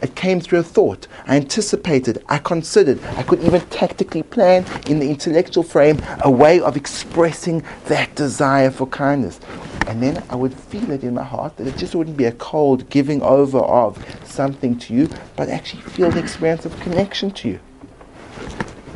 It 0.03 0.15
came 0.15 0.41
through 0.41 0.61
a 0.61 0.63
thought. 0.63 1.07
I 1.27 1.37
anticipated, 1.37 2.25
I 2.29 2.39
considered, 2.39 3.03
I 3.17 3.23
could 3.23 3.43
even 3.43 3.61
tactically 3.63 4.23
plan 4.23 4.65
in 4.87 4.99
the 4.99 5.11
intellectual 5.11 5.63
frame 5.63 6.01
a 6.25 6.31
way 6.31 6.61
of 6.61 6.77
expressing 6.77 7.63
that 7.87 8.15
desire 8.15 8.71
for 8.71 8.87
kindness. 8.87 9.41
And 9.91 10.01
then 10.01 10.23
I 10.31 10.37
would 10.37 10.55
feel 10.55 10.93
it 10.93 11.03
in 11.03 11.15
my 11.15 11.25
heart 11.25 11.57
that 11.57 11.67
it 11.67 11.77
just 11.77 11.97
wouldn't 11.97 12.17
be 12.17 12.27
a 12.27 12.31
cold 12.31 12.89
giving 12.91 13.21
over 13.23 13.59
of 13.59 13.99
something 14.25 14.79
to 14.79 14.95
you, 14.95 15.09
but 15.35 15.49
actually 15.49 15.83
feel 15.83 16.13
the 16.13 16.21
experience 16.21 16.65
of 16.65 16.79
connection 16.79 17.33
to 17.33 17.49
you. 17.49 17.61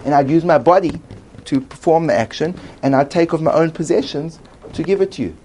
And 0.04 0.14
I'd 0.14 0.30
use 0.30 0.44
my 0.44 0.56
body 0.56 1.00
to 1.46 1.60
perform 1.60 2.06
the 2.06 2.14
action, 2.14 2.54
and 2.80 2.94
I'd 2.94 3.10
take 3.10 3.32
of 3.32 3.42
my 3.42 3.52
own 3.52 3.72
possessions 3.72 4.38
to 4.72 4.84
give 4.84 5.00
it 5.00 5.10
to 5.12 5.22
you. 5.22 5.36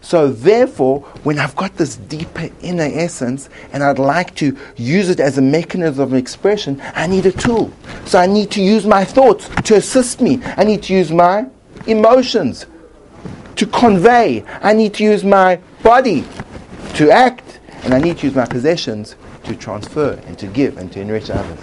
So, 0.00 0.32
therefore, 0.32 1.02
when 1.22 1.38
I've 1.38 1.54
got 1.54 1.76
this 1.76 1.94
deeper 1.94 2.50
inner 2.60 2.90
essence 2.92 3.48
and 3.72 3.84
I'd 3.84 4.00
like 4.00 4.34
to 4.36 4.58
use 4.74 5.10
it 5.10 5.20
as 5.20 5.38
a 5.38 5.42
mechanism 5.42 6.02
of 6.02 6.14
expression, 6.14 6.82
I 6.96 7.06
need 7.06 7.26
a 7.26 7.32
tool. 7.32 7.72
So, 8.04 8.18
I 8.18 8.26
need 8.26 8.50
to 8.50 8.60
use 8.60 8.84
my 8.84 9.04
thoughts 9.04 9.48
to 9.62 9.76
assist 9.76 10.20
me. 10.20 10.40
I 10.56 10.64
need 10.64 10.82
to 10.84 10.92
use 10.92 11.12
my 11.12 11.46
emotions 11.86 12.66
to 13.58 13.66
convey. 13.66 14.44
I 14.62 14.72
need 14.72 14.94
to 14.94 15.04
use 15.04 15.24
my 15.24 15.56
body 15.82 16.24
to 16.94 17.10
act. 17.10 17.60
And 17.84 17.94
I 17.94 17.98
need 17.98 18.18
to 18.18 18.26
use 18.26 18.34
my 18.34 18.46
possessions 18.46 19.16
to 19.44 19.54
transfer 19.54 20.20
and 20.26 20.38
to 20.38 20.46
give 20.46 20.78
and 20.78 20.90
to 20.92 21.00
enrich 21.00 21.30
others. 21.30 21.58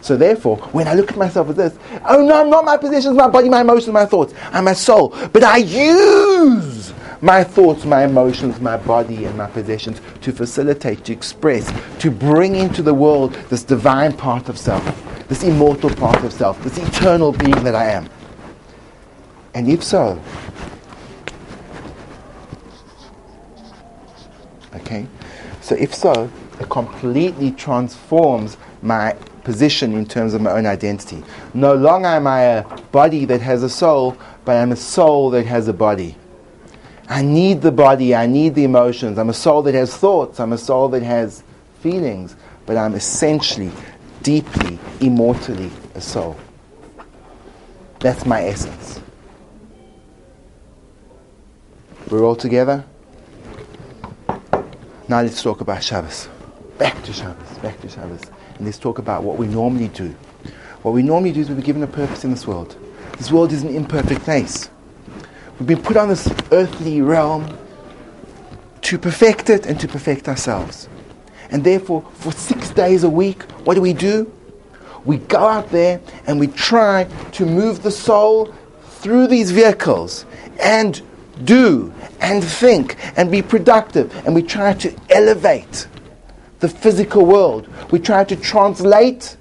So 0.00 0.16
therefore, 0.16 0.56
when 0.72 0.88
I 0.88 0.94
look 0.94 1.10
at 1.10 1.16
myself 1.16 1.50
as 1.50 1.56
this, 1.56 1.78
oh 2.08 2.24
no, 2.24 2.40
I'm 2.40 2.50
not 2.50 2.64
my 2.64 2.76
possessions, 2.76 3.16
my 3.16 3.28
body, 3.28 3.48
my 3.48 3.60
emotions, 3.60 3.92
my 3.92 4.06
thoughts. 4.06 4.34
I'm 4.50 4.64
my 4.64 4.72
soul. 4.72 5.14
But 5.32 5.44
I 5.44 5.58
use 5.58 6.92
my 7.20 7.44
thoughts, 7.44 7.84
my 7.84 8.04
emotions, 8.04 8.60
my 8.60 8.76
body, 8.76 9.26
and 9.26 9.36
my 9.36 9.46
possessions 9.46 10.00
to 10.22 10.32
facilitate, 10.32 11.04
to 11.04 11.12
express, 11.12 11.70
to 11.98 12.10
bring 12.10 12.54
into 12.54 12.82
the 12.82 12.94
world 12.94 13.34
this 13.50 13.62
divine 13.62 14.16
part 14.16 14.48
of 14.48 14.56
self, 14.56 14.82
this 15.28 15.42
immortal 15.42 15.90
part 15.90 16.24
of 16.24 16.32
self, 16.32 16.62
this 16.62 16.78
eternal 16.78 17.32
being 17.32 17.62
that 17.62 17.74
I 17.74 17.90
am. 17.90 18.08
And 19.54 19.68
if 19.68 19.82
so, 19.82 20.20
okay, 24.74 25.06
so 25.60 25.74
if 25.74 25.94
so, 25.94 26.30
it 26.60 26.68
completely 26.68 27.52
transforms 27.52 28.56
my 28.82 29.12
position 29.44 29.94
in 29.94 30.06
terms 30.06 30.34
of 30.34 30.40
my 30.40 30.52
own 30.52 30.66
identity. 30.66 31.22
No 31.54 31.74
longer 31.74 32.08
am 32.08 32.26
I 32.26 32.42
a 32.42 32.76
body 32.92 33.24
that 33.26 33.40
has 33.40 33.62
a 33.62 33.68
soul, 33.68 34.16
but 34.44 34.56
I'm 34.56 34.72
a 34.72 34.76
soul 34.76 35.30
that 35.30 35.46
has 35.46 35.68
a 35.68 35.72
body. 35.72 36.16
I 37.08 37.22
need 37.22 37.62
the 37.62 37.72
body, 37.72 38.14
I 38.14 38.26
need 38.26 38.54
the 38.54 38.64
emotions. 38.64 39.18
I'm 39.18 39.30
a 39.30 39.34
soul 39.34 39.62
that 39.62 39.74
has 39.74 39.96
thoughts, 39.96 40.38
I'm 40.38 40.52
a 40.52 40.58
soul 40.58 40.88
that 40.90 41.02
has 41.02 41.42
feelings, 41.80 42.36
but 42.66 42.76
I'm 42.76 42.94
essentially, 42.94 43.72
deeply, 44.22 44.78
immortally 45.00 45.70
a 45.94 46.00
soul. 46.00 46.36
That's 47.98 48.24
my 48.24 48.44
essence. 48.44 49.00
We're 52.08 52.24
all 52.24 52.36
together? 52.36 52.84
Now 55.10 55.22
let's 55.22 55.42
talk 55.42 55.60
about 55.60 55.82
Shabbos. 55.82 56.28
Back 56.78 57.02
to 57.02 57.12
Shabbos, 57.12 57.58
back 57.58 57.80
to 57.80 57.88
Shabbos. 57.88 58.22
And 58.54 58.64
let's 58.64 58.78
talk 58.78 58.98
about 58.98 59.24
what 59.24 59.38
we 59.38 59.48
normally 59.48 59.88
do. 59.88 60.14
What 60.82 60.92
we 60.92 61.02
normally 61.02 61.32
do 61.32 61.40
is 61.40 61.50
we're 61.50 61.60
given 61.60 61.82
a 61.82 61.88
purpose 61.88 62.22
in 62.22 62.30
this 62.30 62.46
world. 62.46 62.76
This 63.18 63.32
world 63.32 63.50
is 63.50 63.64
an 63.64 63.74
imperfect 63.74 64.20
place. 64.20 64.70
We've 65.58 65.66
been 65.66 65.82
put 65.82 65.96
on 65.96 66.10
this 66.10 66.32
earthly 66.52 67.02
realm 67.02 67.58
to 68.82 68.98
perfect 68.98 69.50
it 69.50 69.66
and 69.66 69.80
to 69.80 69.88
perfect 69.88 70.28
ourselves. 70.28 70.88
And 71.50 71.64
therefore, 71.64 72.08
for 72.14 72.30
six 72.30 72.70
days 72.70 73.02
a 73.02 73.10
week, 73.10 73.42
what 73.64 73.74
do 73.74 73.80
we 73.80 73.92
do? 73.92 74.32
We 75.04 75.16
go 75.16 75.40
out 75.40 75.70
there 75.70 76.00
and 76.28 76.38
we 76.38 76.46
try 76.46 77.08
to 77.32 77.44
move 77.44 77.82
the 77.82 77.90
soul 77.90 78.54
through 78.84 79.26
these 79.26 79.50
vehicles 79.50 80.24
and 80.60 81.02
do 81.44 81.92
and 82.20 82.42
think 82.42 82.96
and 83.16 83.30
be 83.30 83.42
productive. 83.42 84.14
And 84.26 84.34
we 84.34 84.42
try 84.42 84.74
to 84.74 84.94
elevate 85.10 85.86
the 86.60 86.68
physical 86.68 87.24
world. 87.24 87.68
We 87.90 87.98
try 87.98 88.24
to 88.24 88.36
translate 88.36 89.36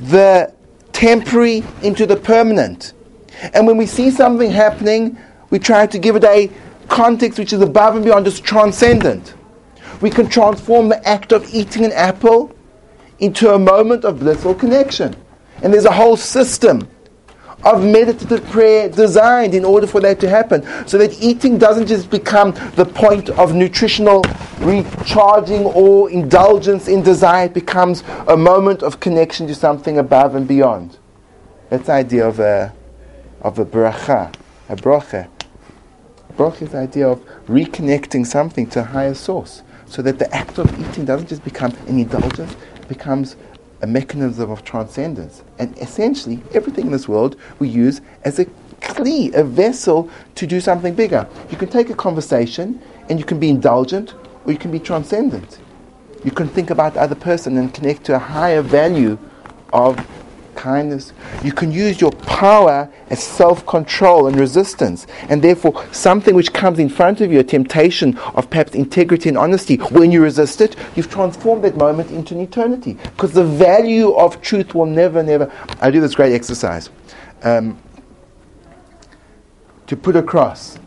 the 0.00 0.52
temporary 0.92 1.64
into 1.82 2.06
the 2.06 2.16
permanent. 2.16 2.92
And 3.54 3.66
when 3.66 3.76
we 3.76 3.86
see 3.86 4.10
something 4.10 4.50
happening, 4.50 5.18
we 5.50 5.58
try 5.58 5.86
to 5.86 5.98
give 5.98 6.16
it 6.16 6.24
a 6.24 6.50
context 6.88 7.38
which 7.38 7.52
is 7.52 7.60
above 7.60 7.96
and 7.96 8.04
beyond, 8.04 8.24
just 8.24 8.44
transcendent. 8.44 9.34
We 10.00 10.10
can 10.10 10.28
transform 10.28 10.88
the 10.88 11.08
act 11.08 11.32
of 11.32 11.52
eating 11.54 11.84
an 11.84 11.92
apple 11.92 12.54
into 13.18 13.54
a 13.54 13.58
moment 13.58 14.04
of 14.04 14.20
blissful 14.20 14.54
connection. 14.54 15.14
And 15.62 15.72
there's 15.72 15.84
a 15.84 15.92
whole 15.92 16.16
system 16.16 16.88
of 17.64 17.84
meditative 17.84 18.44
prayer 18.50 18.88
designed 18.88 19.54
in 19.54 19.64
order 19.64 19.86
for 19.86 20.00
that 20.00 20.20
to 20.20 20.28
happen. 20.28 20.62
So 20.86 20.98
that 20.98 21.20
eating 21.22 21.58
doesn't 21.58 21.86
just 21.86 22.10
become 22.10 22.52
the 22.74 22.84
point 22.84 23.30
of 23.30 23.54
nutritional 23.54 24.22
recharging 24.58 25.64
or 25.66 26.10
indulgence 26.10 26.88
in 26.88 27.02
desire, 27.02 27.46
it 27.46 27.54
becomes 27.54 28.02
a 28.28 28.36
moment 28.36 28.82
of 28.82 29.00
connection 29.00 29.46
to 29.48 29.54
something 29.54 29.98
above 29.98 30.34
and 30.34 30.46
beyond. 30.46 30.98
That's 31.70 31.86
the 31.86 31.92
idea 31.92 32.26
of 32.28 32.38
a, 32.38 32.72
of 33.40 33.58
a 33.58 33.64
bracha, 33.64 34.34
a 34.68 34.76
bracha. 34.76 35.28
Bracha 36.36 36.62
is 36.62 36.70
the 36.70 36.78
idea 36.78 37.08
of 37.08 37.24
reconnecting 37.46 38.26
something 38.26 38.66
to 38.70 38.80
a 38.80 38.84
higher 38.84 39.14
source. 39.14 39.62
So 39.86 40.00
that 40.02 40.18
the 40.18 40.32
act 40.34 40.58
of 40.58 40.66
eating 40.80 41.04
doesn't 41.04 41.28
just 41.28 41.44
become 41.44 41.72
an 41.86 41.98
indulgence, 41.98 42.56
it 42.76 42.88
becomes 42.88 43.36
a 43.82 43.86
mechanism 43.86 44.50
of 44.50 44.64
transcendence. 44.64 45.42
And 45.58 45.76
essentially, 45.78 46.40
everything 46.54 46.86
in 46.86 46.92
this 46.92 47.08
world 47.08 47.36
we 47.58 47.68
use 47.68 48.00
as 48.24 48.38
a 48.38 48.46
kli, 48.80 49.34
a 49.34 49.44
vessel 49.44 50.08
to 50.36 50.46
do 50.46 50.60
something 50.60 50.94
bigger. 50.94 51.28
You 51.50 51.56
can 51.56 51.68
take 51.68 51.90
a 51.90 51.94
conversation 51.94 52.80
and 53.08 53.18
you 53.18 53.24
can 53.24 53.38
be 53.38 53.48
indulgent 53.48 54.14
or 54.44 54.52
you 54.52 54.58
can 54.58 54.70
be 54.70 54.78
transcendent. 54.78 55.60
You 56.24 56.30
can 56.30 56.48
think 56.48 56.70
about 56.70 56.94
the 56.94 57.00
other 57.00 57.14
person 57.14 57.58
and 57.58 57.74
connect 57.74 58.04
to 58.04 58.14
a 58.14 58.18
higher 58.18 58.62
value 58.62 59.18
of 59.72 59.98
kindness. 60.54 61.12
You 61.42 61.52
can 61.52 61.72
use 61.72 62.00
your 62.00 62.12
power 62.12 62.90
as 63.10 63.22
self 63.22 63.66
control 63.66 64.26
and 64.26 64.38
resistance. 64.38 65.06
And 65.28 65.42
therefore, 65.42 65.84
something 65.92 66.34
which 66.34 66.52
comes 66.52 66.78
in 66.78 66.88
front 66.88 67.20
of 67.20 67.32
you, 67.32 67.40
a 67.40 67.44
temptation 67.44 68.16
of 68.34 68.50
perhaps 68.50 68.74
integrity 68.74 69.28
and 69.28 69.38
honesty, 69.38 69.76
when 69.76 70.12
you 70.12 70.22
resist 70.22 70.60
it, 70.60 70.76
you've 70.96 71.10
transformed 71.10 71.64
that 71.64 71.76
moment 71.76 72.10
into 72.10 72.34
an 72.34 72.40
eternity. 72.40 72.94
Because 72.94 73.32
the 73.32 73.44
value 73.44 74.12
of 74.12 74.40
truth 74.40 74.74
will 74.74 74.86
never, 74.86 75.22
never. 75.22 75.52
I 75.80 75.90
do 75.90 76.00
this 76.00 76.14
great 76.14 76.32
exercise. 76.32 76.90
Um, 77.42 77.78
to 79.86 79.96
put 79.96 80.16
across 80.16 80.78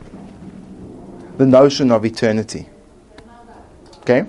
the 1.37 1.45
notion 1.45 1.91
of 1.91 2.05
eternity. 2.05 2.67
Okay? 3.99 4.25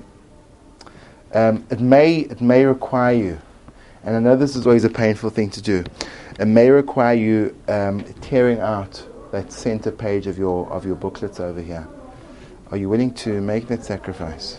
Um, 1.33 1.67
it, 1.71 1.81
may, 1.81 2.19
it 2.19 2.41
may 2.41 2.65
require 2.65 3.15
you 3.15 3.41
and 4.07 4.17
I 4.17 4.21
know 4.21 4.37
this 4.37 4.57
is 4.57 4.67
always 4.67 4.85
a 4.85 4.89
painful 4.91 5.31
thing 5.31 5.51
to 5.51 5.61
do. 5.61 5.85
It 6.39 6.47
may 6.47 6.71
require 6.71 7.15
you 7.15 7.55
um, 7.69 8.05
tearing 8.21 8.61
out 8.61 9.05
that 9.33 9.53
center 9.53 9.91
page 9.91 10.27
of 10.27 10.39
your 10.39 10.71
of 10.71 10.87
your 10.87 10.95
booklets 10.95 11.41
over 11.41 11.61
here. 11.61 11.87
Are 12.71 12.77
you 12.77 12.89
willing 12.89 13.13
to 13.15 13.41
make 13.41 13.67
that 13.69 13.85
sacrifice? 13.85 14.59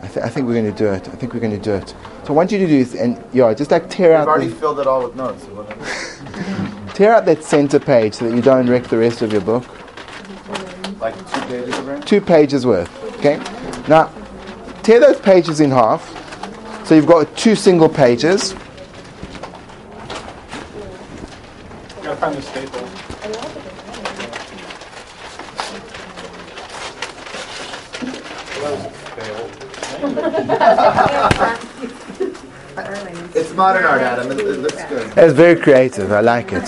I, 0.00 0.08
th- 0.08 0.26
I 0.26 0.28
think 0.28 0.46
we're 0.48 0.54
going 0.60 0.72
to 0.72 0.76
do 0.76 0.88
it. 0.88 1.08
I 1.08 1.12
think 1.12 1.32
we're 1.32 1.40
going 1.40 1.56
to 1.56 1.62
do 1.62 1.74
it. 1.74 1.88
So 2.24 2.28
I 2.28 2.32
want 2.32 2.50
you 2.50 2.58
to 2.58 2.66
do 2.66 2.84
this, 2.84 2.94
and 2.96 3.22
yeah, 3.32 3.54
just 3.54 3.70
like 3.70 3.88
tear 3.88 4.14
I've 4.14 4.22
out. 4.22 4.28
already 4.28 4.48
the- 4.48 4.56
filled 4.56 4.80
it 4.80 4.86
all 4.88 5.04
with 5.04 5.14
notes. 5.14 5.46
tear 6.94 7.14
out 7.14 7.24
that 7.26 7.44
center 7.44 7.78
page 7.78 8.14
so 8.14 8.28
that 8.28 8.34
you 8.34 8.42
don't 8.42 8.68
wreck 8.68 8.84
the 8.84 8.98
rest 8.98 9.22
of 9.22 9.30
your 9.32 9.40
book. 9.42 9.64
like 11.00 11.14
two 11.32 11.40
pages. 11.46 12.04
Two 12.04 12.20
pages 12.20 12.66
worth. 12.66 12.90
Okay. 13.18 13.36
Now, 13.88 14.10
tear 14.82 14.98
those 14.98 15.20
pages 15.20 15.60
in 15.60 15.70
half. 15.70 16.18
So 16.84 16.96
you've 16.96 17.06
got 17.06 17.36
two 17.36 17.54
single 17.54 17.88
pages. 17.88 18.54
Gotta 22.02 22.16
find 22.16 22.34
the 22.34 22.42
staple. 22.42 22.88
It's 33.34 33.54
modern 33.54 33.84
art, 33.84 34.02
Adam. 34.02 34.32
It, 34.32 34.40
it 34.40 34.58
looks 34.58 34.84
good. 34.84 35.12
That's 35.12 35.32
very 35.32 35.56
creative. 35.60 36.12
I 36.12 36.20
like 36.20 36.52
it. 36.52 36.64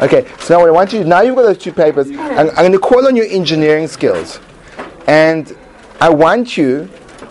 Okay, 0.00 0.30
so 0.38 0.54
now 0.54 0.60
what 0.60 0.68
I 0.68 0.70
want 0.70 0.92
you 0.92 1.02
now 1.04 1.22
you've 1.22 1.34
got 1.34 1.42
those 1.42 1.58
two 1.58 1.72
papers. 1.72 2.08
I'm, 2.10 2.50
I'm 2.50 2.54
going 2.54 2.72
to 2.72 2.78
call 2.78 3.06
on 3.06 3.16
your 3.16 3.26
engineering 3.26 3.88
skills, 3.88 4.38
and 5.08 5.56
I 6.00 6.08
want 6.08 6.56
you 6.56 6.88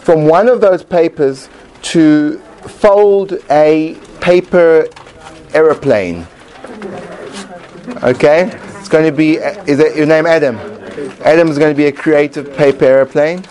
from 0.08 0.26
one 0.26 0.48
of 0.48 0.62
those 0.62 0.84
papers 0.84 1.50
to 1.82 2.40
fold 2.66 3.34
a 3.50 3.94
paper 4.22 4.88
aeroplane. 5.54 6.26
Okay, 8.04 8.50
it's 8.80 8.88
going 8.88 9.04
to 9.04 9.12
be. 9.12 9.36
Is 9.36 9.80
it 9.80 9.98
your 9.98 10.06
name, 10.06 10.26
Adam? 10.26 10.56
Adam 11.26 11.50
is 11.50 11.58
going 11.58 11.74
to 11.74 11.78
be 11.78 11.88
a 11.88 11.92
creative 11.92 12.56
paper 12.56 12.86
aeroplane. 12.86 13.44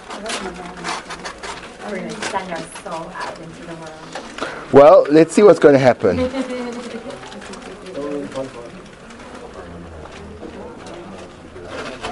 We're 1.91 1.99
going 1.99 2.09
to 2.09 2.21
send 2.23 2.51
our 2.51 2.63
soul 2.83 3.11
out 3.13 3.39
into 3.39 3.67
the 3.67 3.75
world. 3.75 4.73
Well, 4.73 5.07
let's 5.11 5.35
see 5.35 5.43
what's 5.43 5.59
going 5.59 5.75
to 5.75 5.79
happen. 5.79 6.19
I 6.19 6.23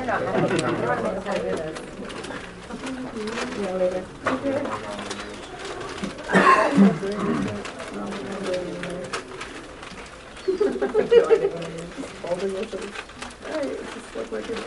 don't 0.07 0.21
know 0.21 0.33
how 0.33 0.47
to 0.47 0.49
do 0.49 0.57
it. 0.57 0.65
I 0.65 0.67
don't 0.97 1.03
know 1.03 1.21
how 1.23 1.33
to 1.33 1.41
do 1.41 1.57
this. 1.57 1.81
Good, 14.35 14.59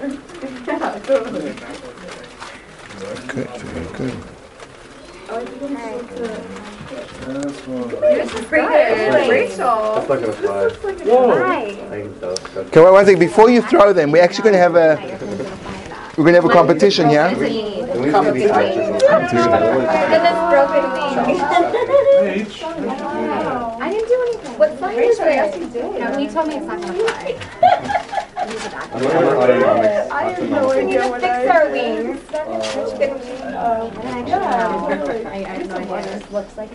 very 8.48 8.66
good. 8.66 9.30
Rachel. 9.30 9.98
It's 9.98 10.08
not 10.08 10.22
gonna 10.22 10.32
fly. 10.32 10.70
Hi. 11.44 11.66
I 11.66 12.02
can 12.02 12.20
tell. 12.20 12.36
Okay, 12.58 12.80
well, 12.80 12.94
one 12.94 13.06
thing. 13.06 13.20
Before 13.20 13.50
you 13.50 13.62
throw 13.62 13.92
them, 13.92 14.12
we're 14.12 14.24
actually 14.24 14.44
going 14.44 14.54
to 14.54 14.60
have 14.60 14.76
a 14.76 14.96
we're 16.18 16.24
going 16.24 16.34
to 16.34 16.42
have 16.42 16.46
a 16.46 16.54
competition 16.54 17.10
here. 17.10 17.28
Can 17.30 17.40
we 17.40 17.50
see 17.50 17.82
these 18.32 18.52
pictures? 18.52 19.46
Goodness, 20.12 20.40
broken 20.50 20.84
wings. 20.94 21.42
H. 22.24 22.64
I 22.64 23.90
didn't 23.92 24.08
do 24.08 24.16
anything. 24.28 24.58
What 24.58 24.80
sign 24.80 24.98
is 24.98 25.20
it? 25.20 26.00
No, 26.00 26.18
he 26.18 26.28
told 26.30 26.48
me 26.48 26.56
it's 26.56 26.66
not 26.66 26.82
gonna 26.82 26.94
fly. 26.94 27.94
I'm 28.48 29.02
looking 29.02 29.18
at 29.18 29.24
aerodynamics. 29.24 30.10
I 30.12 30.24
have 30.32 30.50
no 30.50 30.72
idea 30.72 31.08
what 31.10 31.22
fix 31.22 31.50
our 31.50 31.70
wings. 31.70 32.22
Such 32.32 32.98
good 32.98 33.12
wings. 33.14 33.42
I 33.42 34.22
don't. 34.22 35.26
I 35.26 35.34
I 35.34 35.38
have 35.44 35.68
no 35.68 35.76
idea 35.76 35.88
what 35.88 36.04
this 36.04 36.32
looks 36.32 36.58
like. 36.58 36.72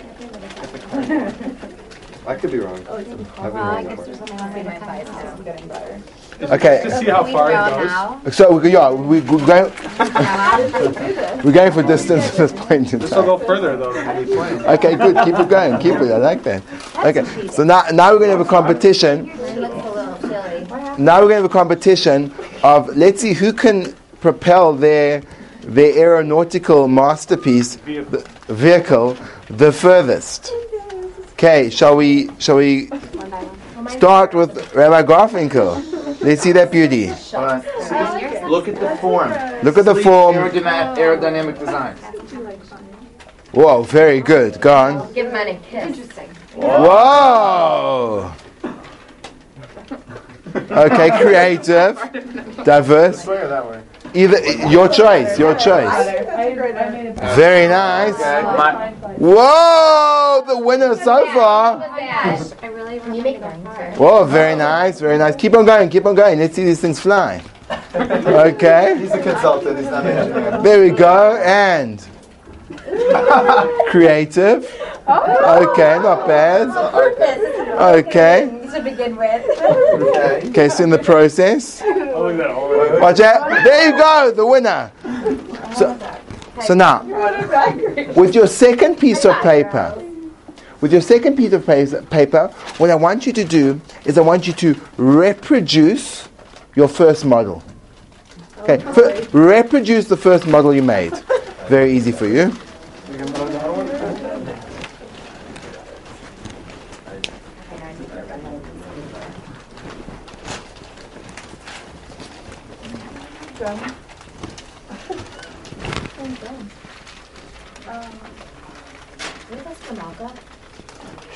I 2.25 2.37
could 2.37 2.53
be 2.53 2.59
wrong. 2.61 2.85
Oh, 2.89 2.97
I've 2.99 3.05
been 3.07 3.27
Well, 3.37 3.43
I 3.43 3.49
wrong 3.49 3.83
guess 3.85 3.91
before. 3.91 4.05
there's 4.05 4.21
only 4.21 4.33
one 4.35 4.53
way 4.55 4.63
to 4.63 4.81
find 4.81 5.09
out. 5.09 6.53
Okay. 6.53 6.81
To 6.85 6.91
see 6.99 7.07
how 7.07 7.25
We 7.25 7.33
far 7.33 7.51
throw 7.51 7.63
it 7.67 7.71
goes. 7.83 7.87
now. 7.87 8.21
So 8.31 8.63
yeah, 8.63 8.91
we, 8.93 9.21
we're 9.23 9.45
going 9.47 9.73
we're 11.45 11.53
going 11.53 11.73
for 11.73 11.83
distance 11.83 12.25
at 12.31 12.37
this 12.37 12.53
point 12.53 12.93
in 12.93 12.99
This 13.01 13.11
will 13.11 13.23
go 13.25 13.39
further 13.39 13.77
though 13.77 13.93
than 13.93 14.17
we 14.19 14.25
planned. 14.35 14.65
Okay, 14.67 14.95
good. 14.97 15.17
Keep 15.25 15.39
it 15.41 15.49
going. 15.49 15.79
Keep 15.81 15.95
it. 15.97 16.13
I 16.13 16.19
like 16.19 16.43
that. 16.45 16.63
Okay. 17.05 17.25
So 17.49 17.65
now 17.65 17.83
now 17.93 18.13
we're 18.13 18.19
going 18.19 18.31
to 18.31 18.37
have 18.37 18.47
a 18.47 18.49
competition. 18.49 19.29
It 19.31 19.59
looks 19.59 19.75
a 19.75 19.91
little 19.91 20.19
chilly. 20.21 20.65
Now 20.99 21.21
we're 21.21 21.29
going 21.29 21.31
to 21.31 21.35
have 21.43 21.45
a 21.45 21.49
competition 21.49 22.33
of 22.63 22.89
let's 22.97 23.21
see 23.21 23.33
who 23.33 23.53
can 23.53 23.95
propel 24.21 24.73
their 24.75 25.23
their 25.63 25.97
aeronautical 25.97 26.89
masterpiece 26.89 27.77
Vehicle. 27.77 28.23
the 28.47 28.55
vehicle 28.55 29.17
the 29.49 29.73
furthest. 29.73 30.53
Okay, 31.33 31.71
shall 31.71 31.97
we 31.97 32.31
shall 32.39 32.57
we 32.57 32.89
start 33.89 34.35
with 34.35 34.75
Rabbi 34.75 35.03
Garfinkel? 35.03 36.21
Let's 36.23 36.43
see 36.43 36.53
that 36.53 36.71
beauty. 36.71 37.07
Hold. 37.07 38.51
Look 38.51 38.69
at 38.69 38.77
the 38.79 38.97
form. 39.01 39.31
Look 39.63 39.79
at 39.79 39.85
the 39.85 39.95
form. 39.95 40.37
Aerodyna- 40.37 40.97
aerodynamic 40.97 41.59
design. 41.59 41.97
Whoa, 43.53 43.83
very 43.83 44.21
good. 44.21 44.61
Go 44.61 44.75
on. 44.75 45.13
Give 45.13 45.33
mine 45.33 45.49
a 45.49 45.55
kiss. 45.59 45.85
Interesting. 45.89 46.29
Whoa. 46.55 48.33
Okay, 50.55 51.11
creative, 51.21 51.97
diverse. 52.65 53.19
This 53.19 53.27
way 53.27 53.47
that 53.47 53.69
way? 53.69 53.83
Either 54.15 54.39
your 54.69 54.89
choice. 54.89 55.39
Your 55.39 55.55
choice. 55.55 55.93
Very 57.35 57.69
nice. 57.69 58.17
Whoa, 59.19 60.45
the 60.47 60.59
winner 60.59 60.95
so 60.97 61.27
far. 61.33 61.83
I 61.83 62.67
really 62.67 62.99
remember 62.99 63.39
going 63.39 63.65
far. 63.65 63.93
Whoa, 63.93 64.25
very 64.25 64.57
nice, 64.57 65.01
very 65.01 65.19
nice. 65.19 65.37
Keep 65.37 65.55
on 65.55 65.65
going, 65.65 65.89
keep 65.89 66.05
on 66.05 66.15
going. 66.15 66.39
Let's 66.39 66.55
see 66.55 66.65
these 66.65 66.81
things 66.81 67.01
fly. 67.01 67.43
Okay, 67.95 68.99
he's 68.99 69.13
a 69.13 69.23
consultant. 69.23 69.79
He's 69.79 69.89
not 69.89 70.05
an 70.05 70.19
engineer. 70.19 70.63
there 70.63 70.83
we 70.83 70.91
go. 70.91 71.37
And 71.37 72.07
creative. 73.91 74.67
Oh. 75.07 75.71
Okay, 75.71 75.99
not 75.99 76.27
bad. 76.27 76.69
Okay, 77.99 78.69
To 78.73 78.83
begin 78.83 79.17
with. 79.17 79.45
Okay. 79.61 80.49
okay, 80.49 80.69
so 80.69 80.85
in 80.85 80.91
the 80.91 80.99
process. 80.99 81.81
Oh. 81.85 81.99
Oh, 82.15 83.01
Watch 83.01 83.21
out. 83.21 83.49
There 83.65 83.91
you 83.91 83.97
go, 83.97 84.33
the 84.35 84.47
winner. 84.47 84.93
So, 85.75 85.99
so 86.63 86.75
now, 86.75 87.03
with 88.15 88.35
your 88.35 88.47
second 88.47 88.97
piece 88.99 89.25
of 89.25 89.35
paper, 89.43 89.95
with 90.81 90.93
your 90.93 91.01
second 91.01 91.37
piece 91.37 91.53
of 91.53 91.65
paper, 92.11 92.49
what 92.79 92.91
I 92.91 92.95
want 92.95 93.27
you 93.27 93.33
to 93.33 93.45
do 93.45 93.81
is 94.05 94.19
I 94.19 94.21
want 94.21 94.47
you 94.47 94.53
to 94.53 94.77
reproduce 94.97 96.29
your 96.77 96.89
first 96.89 97.25
model. 97.25 97.63
Okay, 98.61 98.83
oh, 98.85 98.93
fir- 98.93 99.29
reproduce 99.33 100.07
the 100.07 100.17
first 100.17 100.47
model 100.47 100.73
you 100.75 100.83
made. 100.83 101.13
Very 101.69 101.93
easy 101.93 102.13
for 102.13 102.27
you. 102.27 102.53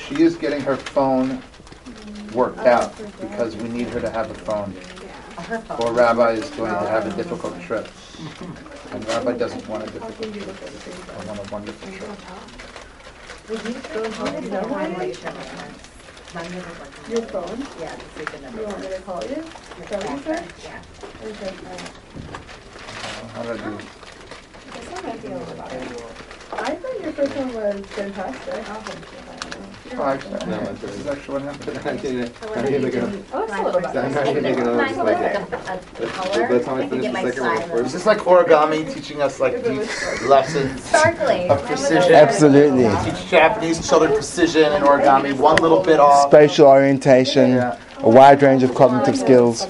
She 0.07 0.23
is 0.23 0.35
getting 0.35 0.61
her 0.61 0.75
phone 0.77 1.43
worked 2.33 2.59
out 2.59 2.97
because 3.21 3.55
we 3.55 3.69
need 3.69 3.87
her 3.89 4.01
to 4.01 4.09
have 4.09 4.31
a 4.31 4.33
phone. 4.33 4.73
Or 5.79 5.93
Rabbi 5.93 6.31
is 6.31 6.49
going 6.51 6.73
to 6.73 6.89
have 6.89 7.05
a 7.05 7.15
difficult 7.15 7.61
trip. 7.61 7.87
And 8.91 9.07
Rabbi 9.07 9.37
doesn't 9.37 9.67
want 9.69 9.83
a 9.83 9.85
difficult 9.87 10.33
trip. 10.33 10.57
I 11.09 11.25
want 11.25 11.39
a 11.39 11.51
wonderful 11.53 11.91
trip. 11.91 12.09
Your 17.07 17.21
phone? 17.27 17.59
Yeah, 17.79 17.95
this 17.95 18.17
is 18.17 18.25
the 18.33 18.39
number. 18.41 18.61
You 18.61 18.67
want 18.67 18.81
me 18.81 18.87
to 18.89 19.01
call 19.01 19.23
you? 19.23 19.37
Is 19.37 19.45
that 19.89 20.03
what 20.03 20.11
you 20.11 20.23
said? 20.23 20.43
Yeah. 20.63 20.81
Okay, 21.23 21.51
fine. 21.63 21.85
How 23.29 23.43
do 23.43 23.49
I 23.51 23.57
do? 23.57 23.77
This 24.73 24.85
one 24.91 25.03
might 25.03 25.21
be 25.21 25.27
a 25.27 25.29
little 25.37 25.55
better. 25.55 25.79
I 26.51 26.75
thought 26.75 26.99
your 27.01 27.13
first 27.13 27.35
one 27.35 27.53
was 27.53 27.85
fantastic. 27.87 28.65
Oh, 28.67 29.26
Five 29.95 30.21
seconds. 30.23 30.81
This 30.81 30.95
is 30.99 31.07
actually 31.07 31.33
what 31.33 31.41
happened. 31.43 31.77
I 31.87 31.95
didn't- 31.95 32.31
I 32.55 32.61
didn't 32.61 32.83
make 32.83 32.93
it- 32.93 33.03
Oh, 33.33 33.45
that's 33.47 33.59
a 33.59 33.63
little 33.63 33.77
I'm 33.87 33.93
better. 33.93 34.09
not 34.09 34.27
even 34.27 34.43
thinking 34.43 34.67
of 34.67 34.75
Mine 34.75 34.89
it, 34.93 34.97
like, 34.97 35.19
like 35.19 35.35
a, 35.35 36.03
a 36.03 36.07
color. 36.07 36.47
by 36.47 36.57
the 36.57 36.69
I 36.71 36.75
I 36.75 36.79
can 36.79 36.89
finish 36.89 37.01
get 37.01 37.01
the 37.01 37.11
my 37.13 37.23
second 37.31 37.43
one, 37.45 37.57
style. 37.61 37.77
Is 37.85 37.93
this 37.93 38.05
like 38.05 38.17
origami 38.19 38.93
teaching 38.93 39.21
us 39.21 39.39
like 39.39 39.63
deep 39.63 39.81
lessons? 40.27 40.83
Sparkly. 40.83 41.49
Of 41.49 41.63
precision. 41.65 42.13
Absolutely. 42.13 43.11
Teach 43.11 43.29
Japanese 43.29 43.87
children 43.87 44.13
precision 44.13 44.73
and 44.73 44.83
origami, 44.83 45.33
one 45.37 45.55
little 45.57 45.81
bit 45.81 45.99
off. 45.99 46.29
Spatial 46.29 46.67
orientation, 46.67 47.51
Yeah. 47.51 47.77
a 47.99 48.09
wide 48.09 48.41
range 48.43 48.63
of 48.63 48.75
cognitive 48.75 49.17
skills. 49.17 49.65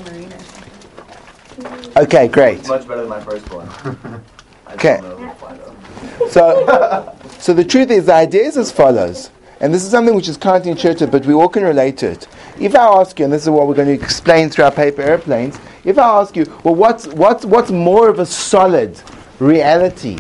Okay, 1.96 2.28
great. 2.28 2.68
Much 2.68 2.88
better 2.88 3.02
than 3.02 3.10
my 3.10 3.22
first 3.22 3.52
one. 3.52 3.68
I 4.68 4.76
just 4.76 4.86
Okay. 4.86 5.02
don't 5.02 5.20
know 5.22 5.32
if 5.32 5.44
I 5.44 5.56
know. 5.58 6.28
So, 6.30 7.16
so 7.40 7.54
the 7.54 7.64
truth 7.64 7.90
is, 7.90 8.06
the 8.08 8.14
idea 8.14 8.44
is 8.44 8.58
as 8.58 8.72
follows, 8.72 9.30
and 9.60 9.74
this 9.74 9.84
is 9.84 9.92
something 9.92 10.16
which 10.16 10.28
is 10.28 10.38
counterintuitive, 10.38 11.12
but 11.12 11.26
we 11.26 11.34
all 11.34 11.50
can 11.50 11.64
relate 11.64 11.98
to 11.98 12.12
it. 12.12 12.28
If 12.60 12.76
I 12.76 12.86
ask 13.00 13.18
you, 13.18 13.26
and 13.26 13.34
this 13.34 13.44
is 13.44 13.50
what 13.50 13.68
we're 13.68 13.76
going 13.76 13.88
to 13.88 14.04
explain 14.04 14.50
through 14.50 14.66
our 14.66 14.72
paper 14.72 15.02
airplanes, 15.02 15.60
if 15.84 15.98
I 15.98 16.22
ask 16.22 16.36
you, 16.36 16.46
well, 16.64 16.76
what's 16.76 17.08
what's 17.08 17.46
what's 17.46 17.72
more 17.72 18.10
of 18.10 18.20
a 18.20 18.26
solid 18.26 19.00
reality? 19.40 20.18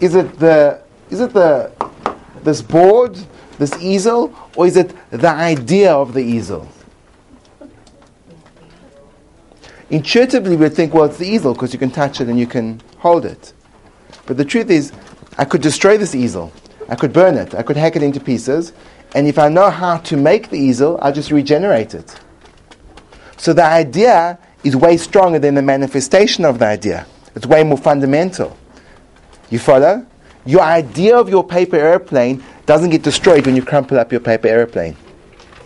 Is 0.00 0.14
it 0.14 0.38
the 0.38 0.82
is 1.10 1.20
it 1.20 1.32
the 1.32 1.72
this 2.42 2.62
board, 2.62 3.18
this 3.58 3.76
easel, 3.80 4.34
or 4.56 4.66
is 4.66 4.76
it 4.76 4.94
the 5.10 5.28
idea 5.28 5.92
of 5.92 6.12
the 6.12 6.20
easel? 6.20 6.68
Intuitively, 9.90 10.56
we'd 10.56 10.72
think, 10.72 10.94
well, 10.94 11.04
it's 11.04 11.18
the 11.18 11.28
easel 11.28 11.52
because 11.52 11.72
you 11.72 11.78
can 11.78 11.90
touch 11.90 12.20
it 12.20 12.28
and 12.28 12.38
you 12.38 12.46
can 12.46 12.80
hold 12.98 13.26
it. 13.26 13.52
But 14.26 14.38
the 14.38 14.44
truth 14.44 14.70
is, 14.70 14.92
I 15.36 15.44
could 15.44 15.60
destroy 15.60 15.98
this 15.98 16.14
easel. 16.14 16.52
I 16.88 16.94
could 16.94 17.12
burn 17.12 17.36
it. 17.36 17.54
I 17.54 17.62
could 17.62 17.76
hack 17.76 17.96
it 17.96 18.02
into 18.02 18.20
pieces. 18.20 18.72
And 19.14 19.26
if 19.26 19.38
I 19.38 19.48
know 19.48 19.70
how 19.70 19.98
to 19.98 20.16
make 20.16 20.50
the 20.50 20.58
easel, 20.58 20.98
I'll 21.02 21.12
just 21.12 21.30
regenerate 21.30 21.94
it. 21.94 22.18
So 23.36 23.52
the 23.52 23.64
idea 23.64 24.38
is 24.64 24.76
way 24.76 24.96
stronger 24.96 25.38
than 25.38 25.54
the 25.54 25.62
manifestation 25.62 26.44
of 26.44 26.58
the 26.58 26.66
idea. 26.66 27.06
It's 27.34 27.46
way 27.46 27.64
more 27.64 27.78
fundamental. 27.78 28.56
You 29.50 29.58
follow? 29.58 30.06
Your 30.44 30.62
idea 30.62 31.16
of 31.18 31.28
your 31.28 31.44
paper 31.44 31.76
airplane 31.76 32.42
doesn't 32.66 32.90
get 32.90 33.02
destroyed 33.02 33.46
when 33.46 33.56
you 33.56 33.62
crumple 33.64 33.98
up 33.98 34.10
your 34.12 34.20
paper 34.20 34.48
airplane. 34.48 34.96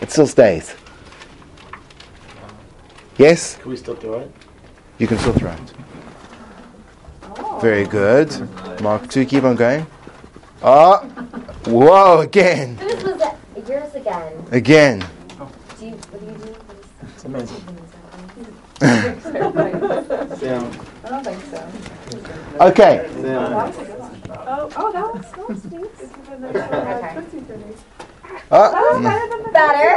It 0.00 0.10
still 0.10 0.26
stays. 0.26 0.74
Yes? 3.18 3.56
Can 3.56 3.70
we 3.70 3.76
still 3.76 3.94
do 3.94 4.14
it? 4.14 4.30
You 4.98 5.06
can 5.06 5.18
still 5.18 5.32
throw 5.32 5.52
it. 5.52 5.72
Very 7.60 7.84
good. 7.86 8.30
Mark 8.82 9.08
two, 9.08 9.24
keep 9.24 9.44
on 9.44 9.56
going. 9.56 9.86
Oh, 10.62 10.98
whoa, 11.66 12.20
again. 12.20 12.76
Whose 12.76 13.04
was 13.04 13.18
that? 13.18 13.36
Yours 13.68 13.94
again. 13.94 14.46
Again. 14.52 15.00
Do 15.78 15.86
you, 15.86 15.92
what 15.92 16.20
do 16.20 16.26
you 16.26 16.32
do? 16.38 16.56
It's 17.14 17.24
amazing. 17.24 17.64
Sam, 20.38 20.70
I 21.04 21.08
don't 21.08 21.24
think 21.24 21.42
so. 21.44 21.58
Okay. 22.60 23.08
Sam. 23.20 23.52
Oh, 24.48 24.70
oh, 24.76 24.92
that 24.92 25.14
was, 25.14 25.22
that 25.32 25.48
was 25.48 25.64
neat. 25.64 25.80
It's 25.98 26.12
even 26.28 26.40
the, 26.42 26.48
uh, 26.62 27.14
Tootsie 27.14 27.44
Oh, 28.50 29.50
Better. 29.52 29.88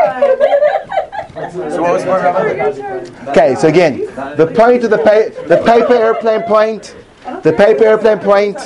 So 1.72 1.82
what 1.82 1.94
was 1.94 2.06
more 2.06 2.20
about 2.20 3.28
okay, 3.30 3.56
so 3.56 3.68
again, 3.68 4.00
the 4.38 4.52
point 4.56 4.84
of 4.84 4.90
the, 4.90 4.98
pa- 4.98 5.30
the 5.48 5.58
paper 5.66 5.94
airplane 5.94 6.42
point, 6.44 6.96
the 7.44 7.54
paper 7.54 7.84
airplane 7.86 8.20
point, 8.20 8.58